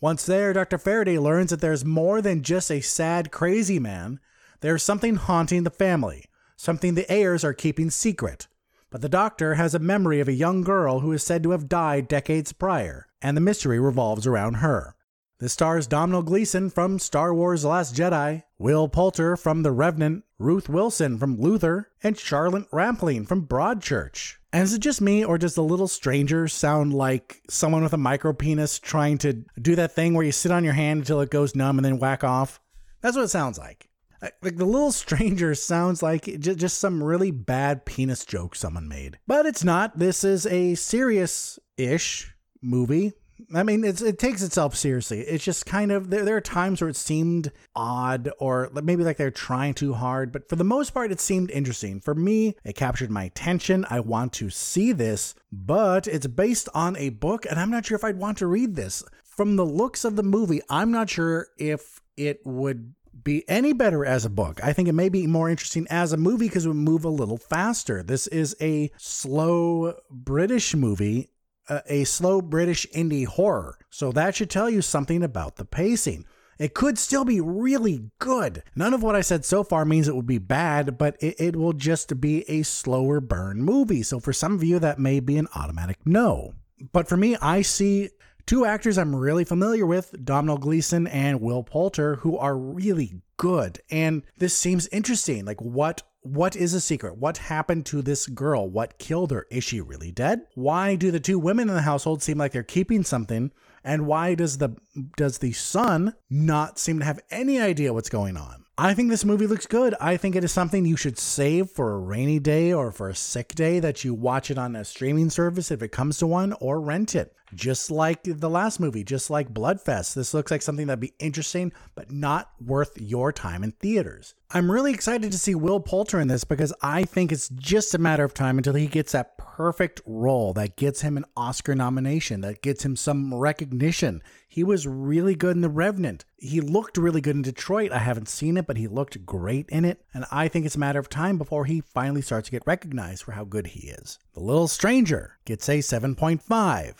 [0.00, 0.76] Once there, Dr.
[0.76, 4.18] Faraday learns that there's more than just a sad, crazy man.
[4.60, 6.24] There's something haunting the family,
[6.62, 8.46] something the Ayers are keeping secret.
[8.88, 11.68] But the doctor has a memory of a young girl who is said to have
[11.68, 14.94] died decades prior, and the mystery revolves around her.
[15.40, 20.68] This stars Domhnall Gleeson from Star Wars Last Jedi, Will Poulter from The Revenant, Ruth
[20.68, 24.36] Wilson from Luther, and Charlotte Rampling from Broadchurch.
[24.52, 27.98] And is it just me, or does The Little Stranger sound like someone with a
[27.98, 31.30] micro penis trying to do that thing where you sit on your hand until it
[31.30, 32.60] goes numb and then whack off?
[33.00, 33.88] That's what it sounds like.
[34.22, 39.18] Like the little stranger sounds like just some really bad penis joke someone made.
[39.26, 39.98] But it's not.
[39.98, 43.12] This is a serious ish movie.
[43.52, 45.20] I mean, it takes itself seriously.
[45.20, 46.24] It's just kind of there.
[46.24, 50.30] There are times where it seemed odd, or maybe like they're trying too hard.
[50.30, 52.00] But for the most part, it seemed interesting.
[52.00, 53.84] For me, it captured my attention.
[53.90, 57.96] I want to see this, but it's based on a book, and I'm not sure
[57.96, 59.02] if I'd want to read this.
[59.24, 64.04] From the looks of the movie, I'm not sure if it would be any better
[64.04, 64.60] as a book.
[64.62, 67.10] I think it may be more interesting as a movie because it would move a
[67.10, 68.02] little faster.
[68.02, 71.30] This is a slow British movie,
[71.68, 73.78] uh, a slow British indie horror.
[73.90, 76.24] So that should tell you something about the pacing.
[76.58, 78.62] It could still be really good.
[78.76, 81.56] None of what I said so far means it would be bad, but it, it
[81.56, 84.02] will just be a slower burn movie.
[84.02, 86.54] So for some of you, that may be an automatic no.
[86.92, 88.10] But for me, I see
[88.46, 93.80] Two actors I'm really familiar with, Domhnall Gleeson and Will Poulter, who are really good.
[93.90, 95.44] And this seems interesting.
[95.44, 97.16] Like what what is a secret?
[97.16, 98.68] What happened to this girl?
[98.68, 99.46] What killed her?
[99.50, 100.42] Is she really dead?
[100.54, 103.50] Why do the two women in the household seem like they're keeping something?
[103.82, 104.76] And why does the
[105.16, 108.64] does the son not seem to have any idea what's going on?
[108.78, 109.94] I think this movie looks good.
[110.00, 113.14] I think it is something you should save for a rainy day or for a
[113.14, 116.54] sick day that you watch it on a streaming service if it comes to one
[116.54, 117.34] or rent it.
[117.54, 120.14] Just like the last movie, just like Bloodfest.
[120.14, 124.34] This looks like something that'd be interesting, but not worth your time in theaters.
[124.50, 127.98] I'm really excited to see Will Poulter in this because I think it's just a
[127.98, 132.42] matter of time until he gets that perfect role that gets him an Oscar nomination,
[132.42, 134.22] that gets him some recognition.
[134.48, 136.24] He was really good in The Revenant.
[136.36, 137.92] He looked really good in Detroit.
[137.92, 140.04] I haven't seen it, but he looked great in it.
[140.12, 143.22] And I think it's a matter of time before he finally starts to get recognized
[143.22, 144.18] for how good he is.
[144.34, 146.94] The Little Stranger gets a 7.5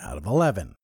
[0.00, 0.74] out of 11.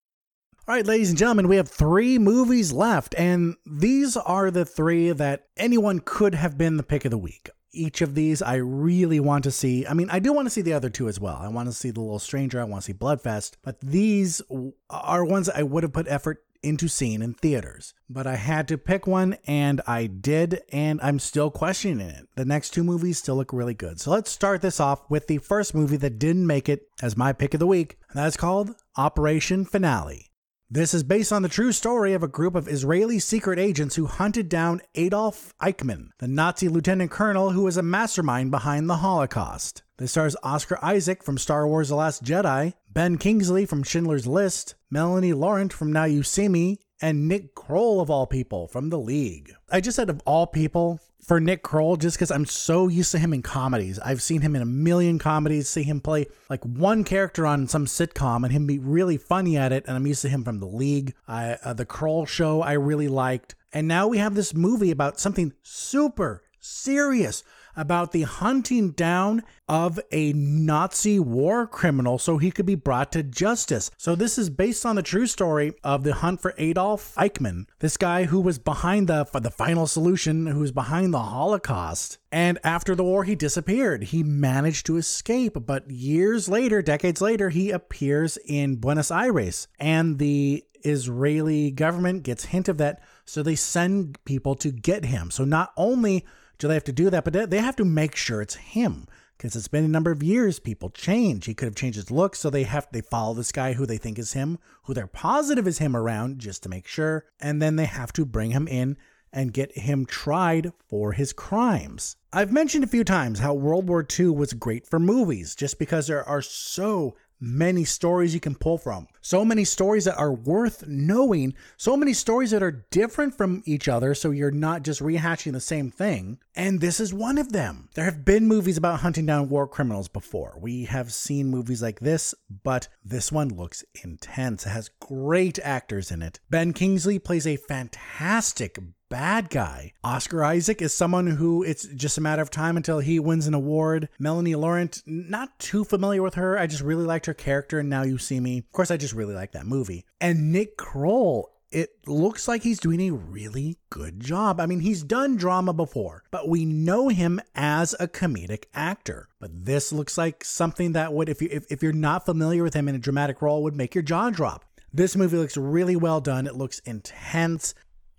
[0.69, 5.13] All right, ladies and gentlemen, we have three movies left, and these are the three
[5.13, 9.21] that anyone could have been the pick of the week each of these I really
[9.21, 9.87] want to see.
[9.87, 11.37] I mean, I do want to see the other two as well.
[11.37, 14.43] I want to see The Little Stranger, I want to see Bloodfest, but these
[14.91, 17.95] are ones I would have put effort into seeing in theaters.
[18.09, 22.29] But I had to pick one and I did, and I'm still questioning it.
[22.37, 24.01] The next two movies still look really good.
[24.01, 27.33] So let's start this off with the first movie that didn't make it as my
[27.33, 30.31] pick of the week, and that's called Operation Finale.
[30.69, 34.07] This is based on the true story of a group of Israeli secret agents who
[34.07, 39.85] hunted down Adolf Eichmann, the Nazi lieutenant colonel who was a mastermind behind the Holocaust.
[39.99, 44.75] This stars Oscar Isaac from Star Wars The Last Jedi, Ben Kingsley from Schindler's List,
[44.91, 48.99] Melanie Laurent from Now You See Me, and Nick Kroll of all people from The
[48.99, 49.53] League.
[49.71, 53.19] I just said of all people for Nick Kroll just because I'm so used to
[53.19, 53.99] him in comedies.
[53.99, 57.87] I've seen him in a million comedies, see him play like one character on some
[57.87, 59.85] sitcom and him be really funny at it.
[59.87, 63.09] And I'm used to him from The League, I, uh, The Kroll Show, I really
[63.09, 63.55] liked.
[63.73, 67.43] And now we have this movie about something super serious
[67.77, 73.23] about the hunting down of a Nazi war criminal so he could be brought to
[73.23, 73.91] justice.
[73.97, 77.97] So this is based on the true story of the hunt for Adolf Eichmann, this
[77.97, 82.19] guy who was behind the the final solution, who was behind the Holocaust.
[82.33, 84.05] And after the war, he disappeared.
[84.05, 90.19] He managed to escape, but years later, decades later, he appears in Buenos Aires, and
[90.19, 95.31] the Israeli government gets hint of that, so they send people to get him.
[95.31, 96.25] So not only
[96.59, 97.25] do they have to do that?
[97.25, 100.59] But they have to make sure it's him because it's been a number of years.
[100.59, 101.47] People change.
[101.47, 103.99] He could have changed his look, so they have they follow this guy who they
[103.99, 107.77] think is him, who they're positive is him around, just to make sure, and then
[107.77, 108.97] they have to bring him in
[109.33, 112.17] and get him tried for his crimes.
[112.33, 116.07] I've mentioned a few times how World War II was great for movies, just because
[116.07, 119.09] there are so many stories you can pull from.
[119.21, 121.55] So many stories that are worth knowing.
[121.77, 124.15] So many stories that are different from each other.
[124.15, 126.39] So you're not just rehashing the same thing.
[126.55, 127.89] And this is one of them.
[127.95, 130.57] There have been movies about hunting down war criminals before.
[130.61, 134.65] We have seen movies like this, but this one looks intense.
[134.65, 136.41] It has great actors in it.
[136.49, 139.93] Ben Kingsley plays a fantastic bad guy.
[140.03, 143.55] Oscar Isaac is someone who it's just a matter of time until he wins an
[143.55, 144.09] award.
[144.19, 146.59] Melanie Laurent, not too familiar with her.
[146.59, 148.59] I just really liked her character, and now you see me.
[148.59, 150.05] Of course, I just really like that movie.
[150.21, 151.51] And Nick Kroll.
[151.73, 154.61] It looks like he's doing a really good job.
[154.61, 159.29] I mean, he's done drama before, but we know him as a comedic actor.
[159.41, 162.75] But this looks like something that would, if you if, if you're not familiar with
[162.75, 164.65] him in a dramatic role, would make your jaw drop.
[164.93, 166.47] This movie looks really well done.
[166.47, 167.75] It looks intense.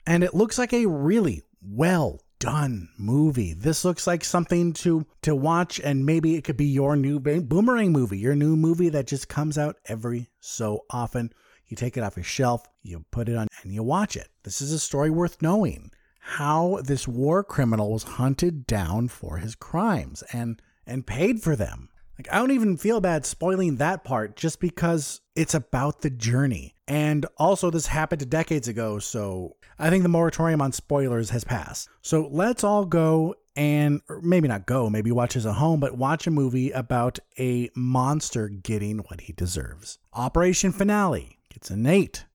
[0.08, 3.54] And it looks like a really well done movie.
[3.54, 7.91] This looks like something to to watch and maybe it could be your new boomerang
[7.91, 11.34] movie, your new movie that just comes out every so often.
[11.67, 14.30] You take it off your shelf, you put it on and you watch it.
[14.43, 15.91] This is a story worth knowing.
[16.22, 21.89] How this war criminal was hunted down for his crimes and and paid for them.
[22.17, 26.73] Like, I don't even feel bad spoiling that part just because it's about the journey.
[26.88, 31.89] And also, this happened decades ago, so I think the moratorium on spoilers has passed.
[32.01, 36.27] So let's all go and maybe not go, maybe watch this at home, but watch
[36.27, 39.99] a movie about a monster getting what he deserves.
[40.13, 42.25] Operation Finale gets an 8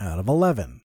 [0.00, 0.80] out of 11.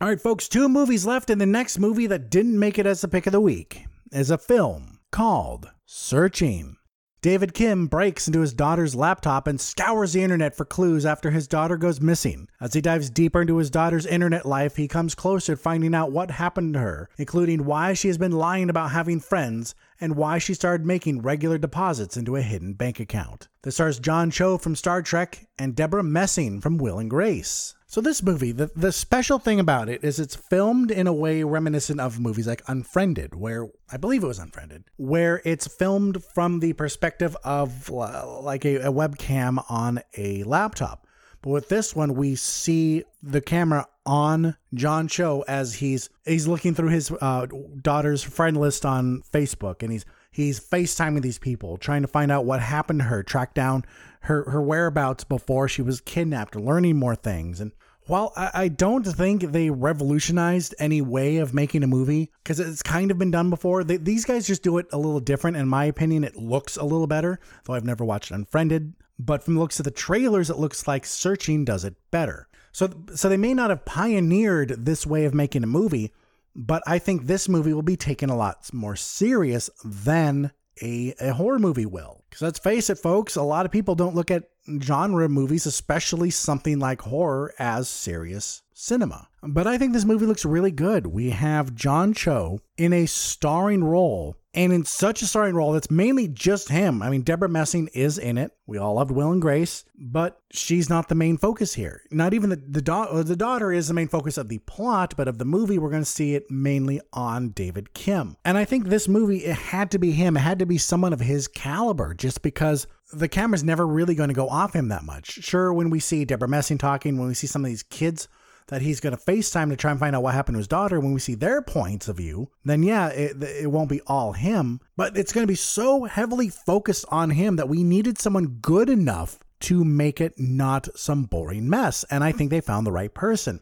[0.00, 3.00] All right, folks, two movies left, and the next movie that didn't make it as
[3.00, 6.76] the pick of the week is a film called Searching.
[7.24, 11.48] David Kim breaks into his daughter's laptop and scours the internet for clues after his
[11.48, 12.50] daughter goes missing.
[12.60, 16.12] As he dives deeper into his daughter's internet life, he comes closer to finding out
[16.12, 20.36] what happened to her, including why she has been lying about having friends and why
[20.36, 23.48] she started making regular deposits into a hidden bank account.
[23.62, 27.74] This stars John Cho from Star Trek and Debra Messing from Will and Grace.
[27.94, 31.44] So this movie, the, the special thing about it is it's filmed in a way
[31.44, 36.58] reminiscent of movies like Unfriended, where I believe it was Unfriended, where it's filmed from
[36.58, 41.06] the perspective of uh, like a, a webcam on a laptop.
[41.40, 46.74] But with this one, we see the camera on John Cho as he's he's looking
[46.74, 47.46] through his uh,
[47.80, 52.44] daughter's friend list on Facebook, and he's he's FaceTiming these people, trying to find out
[52.44, 53.84] what happened to her, track down
[54.22, 57.70] her her whereabouts before she was kidnapped, learning more things, and
[58.06, 63.10] while I don't think they revolutionized any way of making a movie, because it's kind
[63.10, 65.56] of been done before, they, these guys just do it a little different.
[65.56, 68.94] In my opinion, it looks a little better, though I've never watched Unfriended.
[69.18, 72.48] But from the looks of the trailers, it looks like Searching does it better.
[72.72, 76.12] So, so they may not have pioneered this way of making a movie,
[76.56, 80.50] but I think this movie will be taken a lot more serious than
[80.82, 82.24] a, a horror movie will.
[82.28, 86.30] Because let's face it, folks, a lot of people don't look at genre movies, especially
[86.30, 89.28] something like horror, as serious cinema.
[89.42, 91.06] But I think this movie looks really good.
[91.06, 95.90] We have John Cho in a starring role and in such a starring role that's
[95.90, 97.02] mainly just him.
[97.02, 98.52] I mean, Debra Messing is in it.
[98.66, 102.02] We all loved Will and Grace, but she's not the main focus here.
[102.10, 105.14] Not even the the, da- uh, the daughter is the main focus of the plot,
[105.16, 108.36] but of the movie, we're going to see it mainly on David Kim.
[108.44, 110.36] And I think this movie, it had to be him.
[110.36, 112.86] It had to be someone of his caliber, just because
[113.18, 115.30] the camera's never really going to go off him that much.
[115.30, 118.28] Sure, when we see Debra Messing talking, when we see some of these kids
[118.68, 120.98] that he's going to FaceTime to try and find out what happened to his daughter,
[120.98, 124.80] when we see their points of view, then yeah, it, it won't be all him,
[124.96, 128.88] but it's going to be so heavily focused on him that we needed someone good
[128.88, 132.04] enough to make it not some boring mess.
[132.10, 133.60] And I think they found the right person.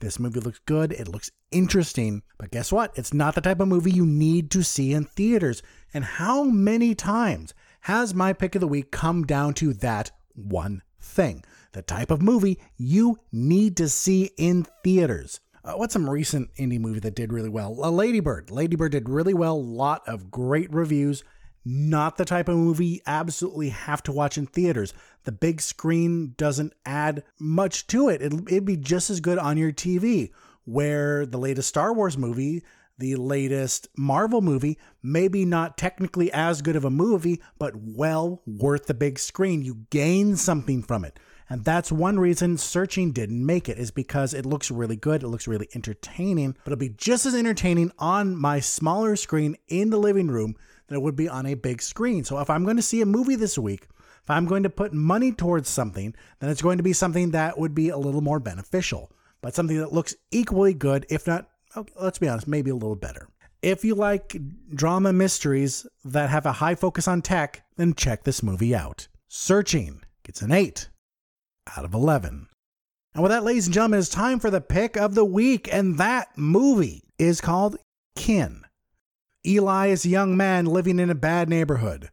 [0.00, 0.92] This movie looks good.
[0.92, 2.22] It looks interesting.
[2.38, 2.92] But guess what?
[2.96, 5.62] It's not the type of movie you need to see in theaters.
[5.92, 10.82] And how many times has my pick of the week come down to that one
[11.00, 11.44] thing?
[11.72, 15.40] The type of movie you need to see in theaters.
[15.62, 17.76] Uh, what's some recent indie movie that did really well?
[17.82, 18.50] Uh, Ladybird.
[18.50, 19.62] Ladybird did really well.
[19.62, 21.22] Lot of great reviews.
[21.64, 24.94] Not the type of movie you absolutely have to watch in theaters.
[25.24, 28.22] The big screen doesn't add much to it.
[28.22, 30.30] It'd, it'd be just as good on your TV.
[30.64, 32.62] Where the latest Star Wars movie,
[33.00, 38.86] the latest Marvel movie, maybe not technically as good of a movie, but well worth
[38.86, 39.62] the big screen.
[39.62, 41.18] You gain something from it.
[41.48, 45.24] And that's one reason searching didn't make it, is because it looks really good.
[45.24, 49.90] It looks really entertaining, but it'll be just as entertaining on my smaller screen in
[49.90, 50.54] the living room
[50.86, 52.22] than it would be on a big screen.
[52.22, 53.88] So if I'm going to see a movie this week,
[54.22, 57.58] if I'm going to put money towards something, then it's going to be something that
[57.58, 61.92] would be a little more beneficial, but something that looks equally good, if not, okay,
[62.00, 63.28] let's be honest, maybe a little better.
[63.62, 64.36] If you like
[64.74, 69.08] drama mysteries that have a high focus on tech, then check this movie out.
[69.28, 70.88] Searching gets an 8
[71.76, 72.48] out of 11.
[73.14, 75.98] And with that, ladies and gentlemen, it's time for the pick of the week, and
[75.98, 77.76] that movie is called
[78.16, 78.64] Kin.
[79.46, 82.10] Eli is a young man living in a bad neighborhood.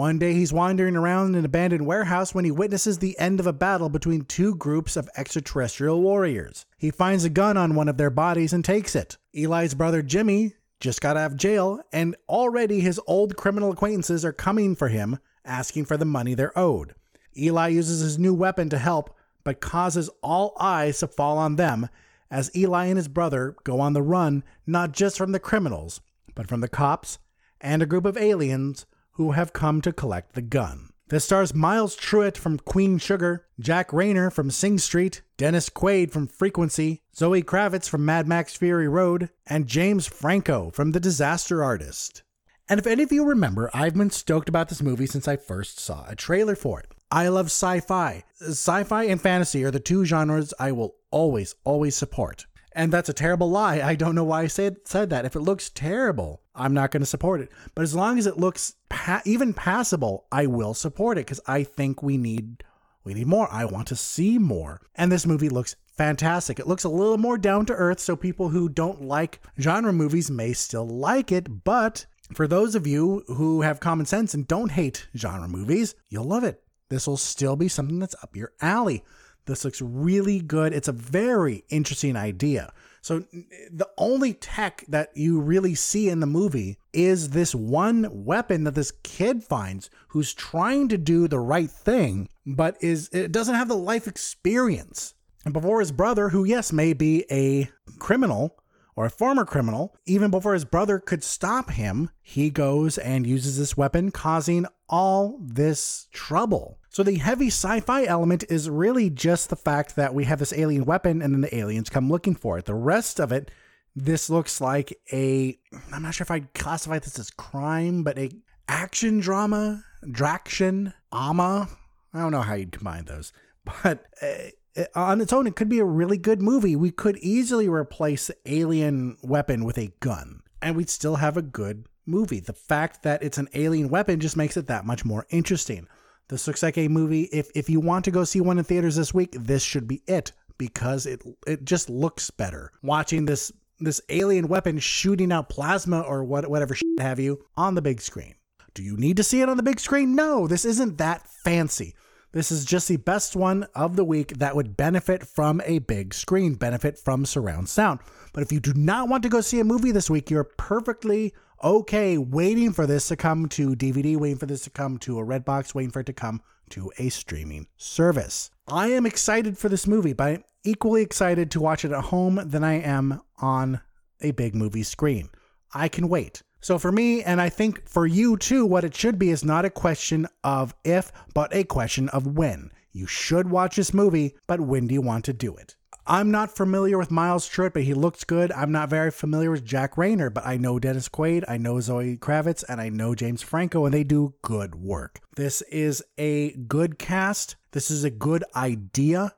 [0.00, 3.52] One day he's wandering around an abandoned warehouse when he witnesses the end of a
[3.52, 6.64] battle between two groups of extraterrestrial warriors.
[6.78, 9.18] He finds a gun on one of their bodies and takes it.
[9.34, 14.32] Eli's brother Jimmy just got out of jail, and already his old criminal acquaintances are
[14.32, 16.94] coming for him, asking for the money they're owed.
[17.36, 21.90] Eli uses his new weapon to help, but causes all eyes to fall on them
[22.30, 26.00] as Eli and his brother go on the run not just from the criminals,
[26.34, 27.18] but from the cops
[27.60, 28.86] and a group of aliens
[29.20, 30.88] who have come to collect the gun.
[31.08, 36.26] This stars Miles Truitt from Queen Sugar, Jack Reynor from Sing Street, Dennis Quaid from
[36.26, 42.22] Frequency, Zoe Kravitz from Mad Max Fury Road, and James Franco from The Disaster Artist.
[42.66, 45.78] And if any of you remember, I've been stoked about this movie since I first
[45.78, 46.86] saw a trailer for it.
[47.10, 48.24] I love sci fi.
[48.40, 52.46] Sci fi and fantasy are the two genres I will always, always support.
[52.72, 53.80] And that's a terrible lie.
[53.80, 55.24] I don't know why I said, said that.
[55.24, 57.50] If it looks terrible, I'm not going to support it.
[57.74, 61.64] But as long as it looks pa- even passable, I will support it because I
[61.64, 62.62] think we need
[63.02, 63.48] we need more.
[63.50, 64.80] I want to see more.
[64.94, 66.58] And this movie looks fantastic.
[66.58, 70.30] It looks a little more down to earth, so people who don't like genre movies
[70.30, 71.64] may still like it.
[71.64, 76.24] But for those of you who have common sense and don't hate genre movies, you'll
[76.24, 76.62] love it.
[76.90, 79.02] This will still be something that's up your alley.
[79.46, 80.72] This looks really good.
[80.72, 82.72] It's a very interesting idea.
[83.02, 83.24] So,
[83.70, 88.74] the only tech that you really see in the movie is this one weapon that
[88.74, 93.68] this kid finds who's trying to do the right thing, but is it doesn't have
[93.68, 95.14] the life experience.
[95.46, 98.60] And before his brother, who yes may be a criminal,
[98.96, 103.56] or a former criminal, even before his brother could stop him, he goes and uses
[103.56, 106.78] this weapon, causing all this trouble.
[106.90, 110.52] So the heavy sci fi element is really just the fact that we have this
[110.52, 112.64] alien weapon and then the aliens come looking for it.
[112.66, 113.50] The rest of it,
[113.94, 115.56] this looks like a,
[115.92, 118.30] I'm not sure if I'd classify this as crime, but a
[118.68, 121.68] action drama, draction, ama.
[122.12, 123.32] I don't know how you'd combine those,
[123.82, 126.74] but uh, on its own, it could be a really good movie.
[126.74, 131.42] We could easily replace the alien weapon with a gun, and we'd still have a
[131.42, 132.40] good movie.
[132.40, 135.86] The fact that it's an alien weapon just makes it that much more interesting.
[136.28, 137.24] This looks like a movie.
[137.32, 140.02] If if you want to go see one in theaters this week, this should be
[140.06, 142.70] it because it it just looks better.
[142.82, 147.82] Watching this this alien weapon shooting out plasma or what whatever have you on the
[147.82, 148.34] big screen.
[148.74, 150.14] Do you need to see it on the big screen?
[150.14, 151.94] No, this isn't that fancy.
[152.32, 156.14] This is just the best one of the week that would benefit from a big
[156.14, 157.98] screen, benefit from surround sound.
[158.32, 161.34] But if you do not want to go see a movie this week, you're perfectly
[161.62, 165.24] okay waiting for this to come to DVD, waiting for this to come to a
[165.24, 168.50] Redbox, waiting for it to come to a streaming service.
[168.68, 172.40] I am excited for this movie, but I'm equally excited to watch it at home
[172.44, 173.80] than I am on
[174.20, 175.30] a big movie screen.
[175.74, 176.42] I can wait.
[176.60, 179.64] So for me, and I think for you too, what it should be is not
[179.64, 182.70] a question of if, but a question of when.
[182.92, 185.76] You should watch this movie, but when do you want to do it?
[186.06, 188.50] I'm not familiar with Miles Truitt, but he looks good.
[188.52, 192.16] I'm not very familiar with Jack Reynor, but I know Dennis Quaid, I know Zoe
[192.16, 195.20] Kravitz, and I know James Franco, and they do good work.
[195.36, 197.56] This is a good cast.
[197.72, 199.34] This is a good idea,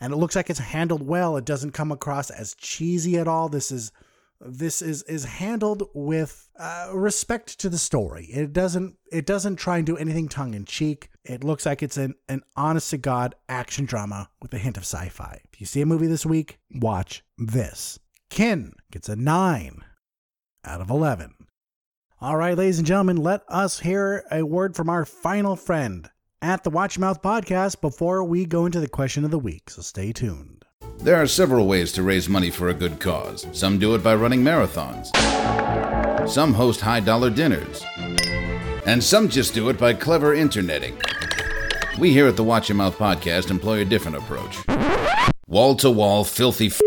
[0.00, 1.36] and it looks like it's handled well.
[1.36, 3.48] It doesn't come across as cheesy at all.
[3.48, 3.90] This is
[4.44, 8.26] this is is handled with uh, respect to the story.
[8.26, 11.10] It doesn't it doesn't try and do anything tongue in cheek.
[11.24, 14.82] It looks like it's an, an honest to god action drama with a hint of
[14.82, 15.40] sci-fi.
[15.52, 17.98] If you see a movie this week, watch this.
[18.30, 19.84] Kin gets a nine
[20.64, 21.34] out of eleven.
[22.20, 26.08] All right, ladies and gentlemen, let us hear a word from our final friend
[26.40, 29.70] at the Watch Mouth podcast before we go into the question of the week.
[29.70, 30.61] So stay tuned.
[31.02, 33.44] There are several ways to raise money for a good cause.
[33.50, 35.08] Some do it by running marathons,
[36.28, 37.84] some host high dollar dinners,
[38.86, 40.96] and some just do it by clever interneting.
[41.98, 44.58] We here at the Watch Your Mouth podcast employ a different approach
[45.48, 46.68] wall to wall, filthy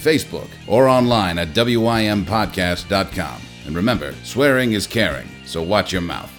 [0.00, 3.40] Facebook, or online at wympodcast.com.
[3.66, 6.32] And remember, swearing is caring, so watch your mouth.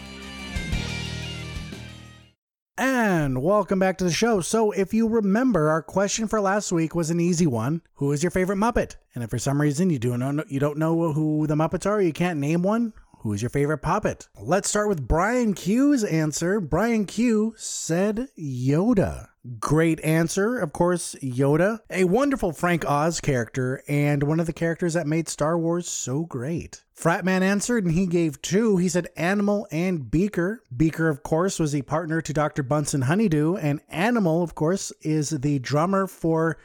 [2.78, 4.42] And welcome back to the show.
[4.42, 8.24] So, if you remember, our question for last week was an easy one: Who is
[8.24, 8.96] your favorite Muppet?
[9.14, 12.02] And if for some reason you do know you don't know who the Muppets are,
[12.02, 12.94] you can't name one.
[13.22, 14.30] Who is your favorite puppet?
[14.36, 16.60] Let's start with Brian Q's answer.
[16.60, 19.28] Brian Q said Yoda.
[19.60, 21.82] Great answer, of course, Yoda.
[21.92, 26.26] A wonderful Frank Oz character and one of the characters that made Star Wars so
[26.26, 26.84] great.
[27.00, 28.78] Fratman answered and he gave two.
[28.78, 30.64] He said Animal and Beaker.
[30.76, 32.64] Beaker, of course, was the partner to Dr.
[32.64, 36.58] Bunsen Honeydew, and Animal, of course, is the drummer for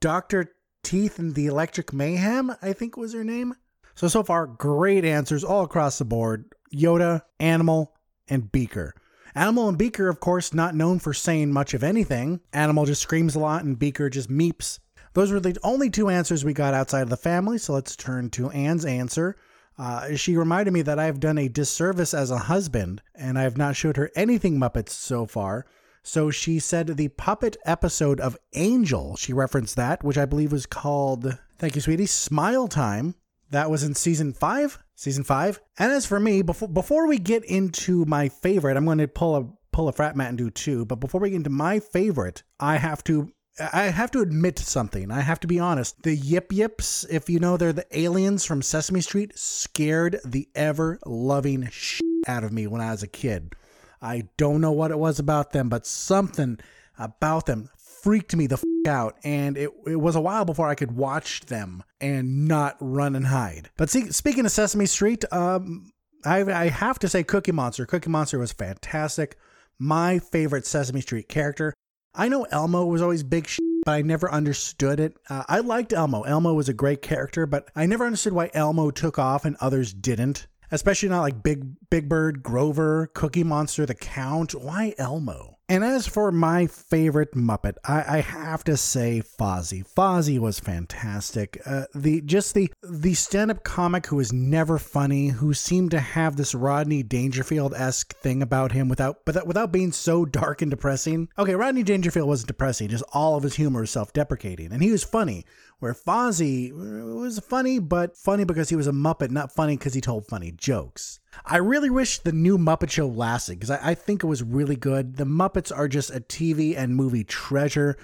[0.00, 0.54] Dr.
[0.84, 3.54] Teeth and the Electric Mayhem, I think was her name.
[3.98, 7.96] So, so far, great answers all across the board Yoda, Animal,
[8.28, 8.94] and Beaker.
[9.34, 12.38] Animal and Beaker, of course, not known for saying much of anything.
[12.52, 14.78] Animal just screams a lot, and Beaker just meeps.
[15.14, 18.30] Those were the only two answers we got outside of the family, so let's turn
[18.30, 19.36] to Anne's answer.
[19.76, 23.56] Uh, she reminded me that I've done a disservice as a husband, and I have
[23.56, 25.66] not showed her anything Muppets so far.
[26.04, 30.66] So she said the puppet episode of Angel, she referenced that, which I believe was
[30.66, 33.16] called, thank you, sweetie, Smile Time.
[33.50, 34.78] That was in season five.
[34.94, 35.60] Season five.
[35.78, 39.36] And as for me, before before we get into my favorite, I'm going to pull
[39.36, 40.84] a pull a Fratman and do two.
[40.84, 43.32] But before we get into my favorite, I have to
[43.72, 45.10] I have to admit something.
[45.10, 46.02] I have to be honest.
[46.02, 50.98] The Yip Yips, if you know they're the aliens from Sesame Street, scared the ever
[51.04, 53.54] loving shit out of me when I was a kid.
[54.00, 56.58] I don't know what it was about them, but something
[56.98, 57.70] about them
[58.08, 61.42] freaked me the f- out and it, it was a while before i could watch
[61.42, 63.68] them and not run and hide.
[63.76, 65.92] But see, speaking of sesame street um,
[66.24, 67.84] I, I have to say cookie monster.
[67.84, 69.36] Cookie monster was fantastic.
[69.78, 71.74] My favorite sesame street character.
[72.14, 75.14] I know elmo was always big shit, but i never understood it.
[75.28, 76.22] Uh, i liked elmo.
[76.22, 79.92] Elmo was a great character but i never understood why elmo took off and others
[79.92, 80.46] didn't.
[80.70, 84.54] Especially not like big big bird grover cookie monster the count.
[84.54, 89.86] Why elmo and as for my favorite Muppet, I, I have to say Fozzie.
[89.86, 91.60] Fozzie was fantastic.
[91.66, 96.36] Uh, the just the the stand-up comic who was never funny, who seemed to have
[96.36, 101.28] this Rodney Dangerfield esque thing about him without but without being so dark and depressing.
[101.38, 105.04] Okay, Rodney Dangerfield wasn't depressing; just all of his humor was self-deprecating, and he was
[105.04, 105.44] funny.
[105.80, 110.00] Where Fozzie was funny, but funny because he was a Muppet, not funny because he
[110.00, 111.20] told funny jokes.
[111.44, 114.76] I really wish the new Muppet Show lasted because I, I, think it was really
[114.76, 115.16] good.
[115.16, 117.96] The Muppets are just a TV and movie treasure.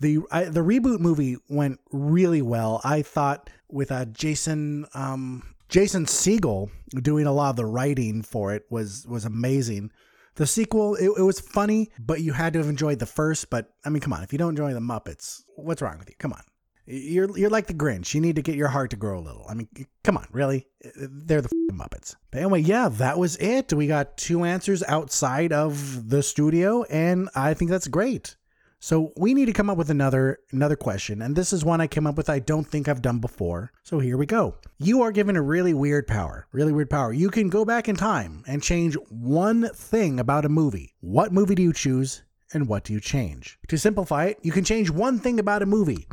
[0.00, 2.80] The I, the reboot movie went really well.
[2.84, 8.54] I thought with uh, Jason um, Jason Segel doing a lot of the writing for
[8.54, 9.90] it was was amazing.
[10.36, 13.50] The sequel it, it was funny, but you had to have enjoyed the first.
[13.50, 16.14] But I mean, come on, if you don't enjoy the Muppets, what's wrong with you?
[16.18, 16.42] Come on.
[16.90, 18.14] You're you're like the Grinch.
[18.14, 19.44] You need to get your heart to grow a little.
[19.46, 19.68] I mean,
[20.04, 20.66] come on, really?
[20.96, 22.16] They're the Muppets.
[22.30, 23.74] But anyway, yeah, that was it.
[23.74, 28.36] We got two answers outside of the studio, and I think that's great.
[28.80, 31.88] So we need to come up with another another question, and this is one I
[31.88, 32.30] came up with.
[32.30, 33.70] I don't think I've done before.
[33.82, 34.54] So here we go.
[34.78, 36.46] You are given a really weird power.
[36.52, 37.12] Really weird power.
[37.12, 40.94] You can go back in time and change one thing about a movie.
[41.00, 42.22] What movie do you choose?
[42.54, 43.58] And what do you change?
[43.68, 46.08] To simplify it, you can change one thing about a movie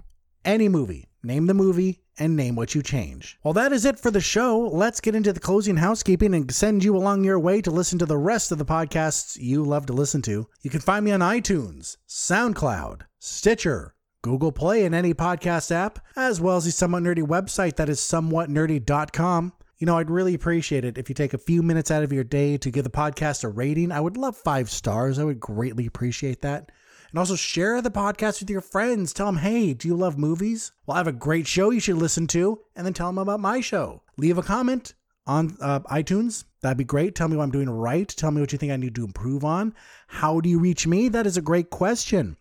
[0.45, 1.09] any movie.
[1.23, 3.37] Name the movie and name what you change.
[3.43, 4.59] Well, that is it for the show.
[4.59, 8.05] Let's get into the closing housekeeping and send you along your way to listen to
[8.05, 10.47] the rest of the podcasts you love to listen to.
[10.61, 16.39] You can find me on iTunes, SoundCloud, Stitcher, Google Play, and any podcast app, as
[16.39, 19.53] well as the Somewhat Nerdy website that is somewhatnerdy.com.
[19.77, 22.23] You know, I'd really appreciate it if you take a few minutes out of your
[22.23, 23.91] day to give the podcast a rating.
[23.91, 25.19] I would love five stars.
[25.19, 26.71] I would greatly appreciate that.
[27.15, 29.13] And also share the podcast with your friends.
[29.13, 30.73] Tell them, hey, do you love movies?
[30.85, 33.39] Well, I have a great show you should listen to, and then tell them about
[33.39, 34.01] my show.
[34.17, 34.95] Leave a comment
[35.25, 36.43] on uh, iTunes.
[36.59, 37.15] That'd be great.
[37.15, 38.09] Tell me what I'm doing right.
[38.09, 39.73] Tell me what you think I need to improve on.
[40.07, 41.07] How do you reach me?
[41.07, 42.35] That is a great question.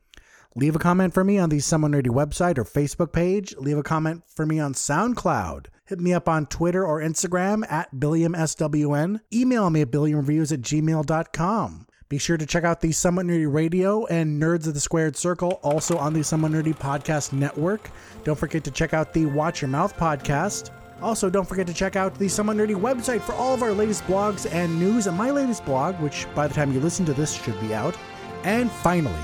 [0.56, 3.54] Leave a comment for me on the Somewhat Nerdy website or Facebook page.
[3.56, 5.66] Leave a comment for me on SoundCloud.
[5.84, 9.20] Hit me up on Twitter or Instagram at BilliamSWN.
[9.32, 11.83] Email me at BilliamReviews at gmail.com.
[12.10, 15.58] Be sure to check out the Somewhat Nerdy Radio and Nerds of the Squared Circle,
[15.62, 17.90] also on the Somewhat Nerdy Podcast Network.
[18.24, 20.70] Don't forget to check out the Watch Your Mouth podcast.
[21.00, 24.04] Also, don't forget to check out the Somewhat Nerdy website for all of our latest
[24.04, 27.42] blogs and news, and my latest blog, which by the time you listen to this
[27.42, 27.96] should be out.
[28.42, 29.14] And finally,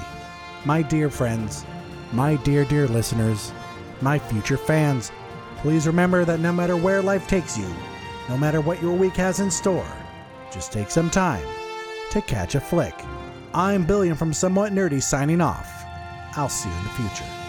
[0.65, 1.67] my dear friends,
[2.13, 3.53] my dear, dear listeners,
[4.01, 5.13] my future fans,
[5.59, 7.69] please remember that no matter where life takes you,
[8.31, 9.87] no matter what your week has in store,
[10.51, 11.47] just take some time
[12.11, 12.95] to catch a flick.
[13.55, 15.85] I'm Billiam from Somewhat Nerdy signing off.
[16.37, 17.40] I'll see you in the future.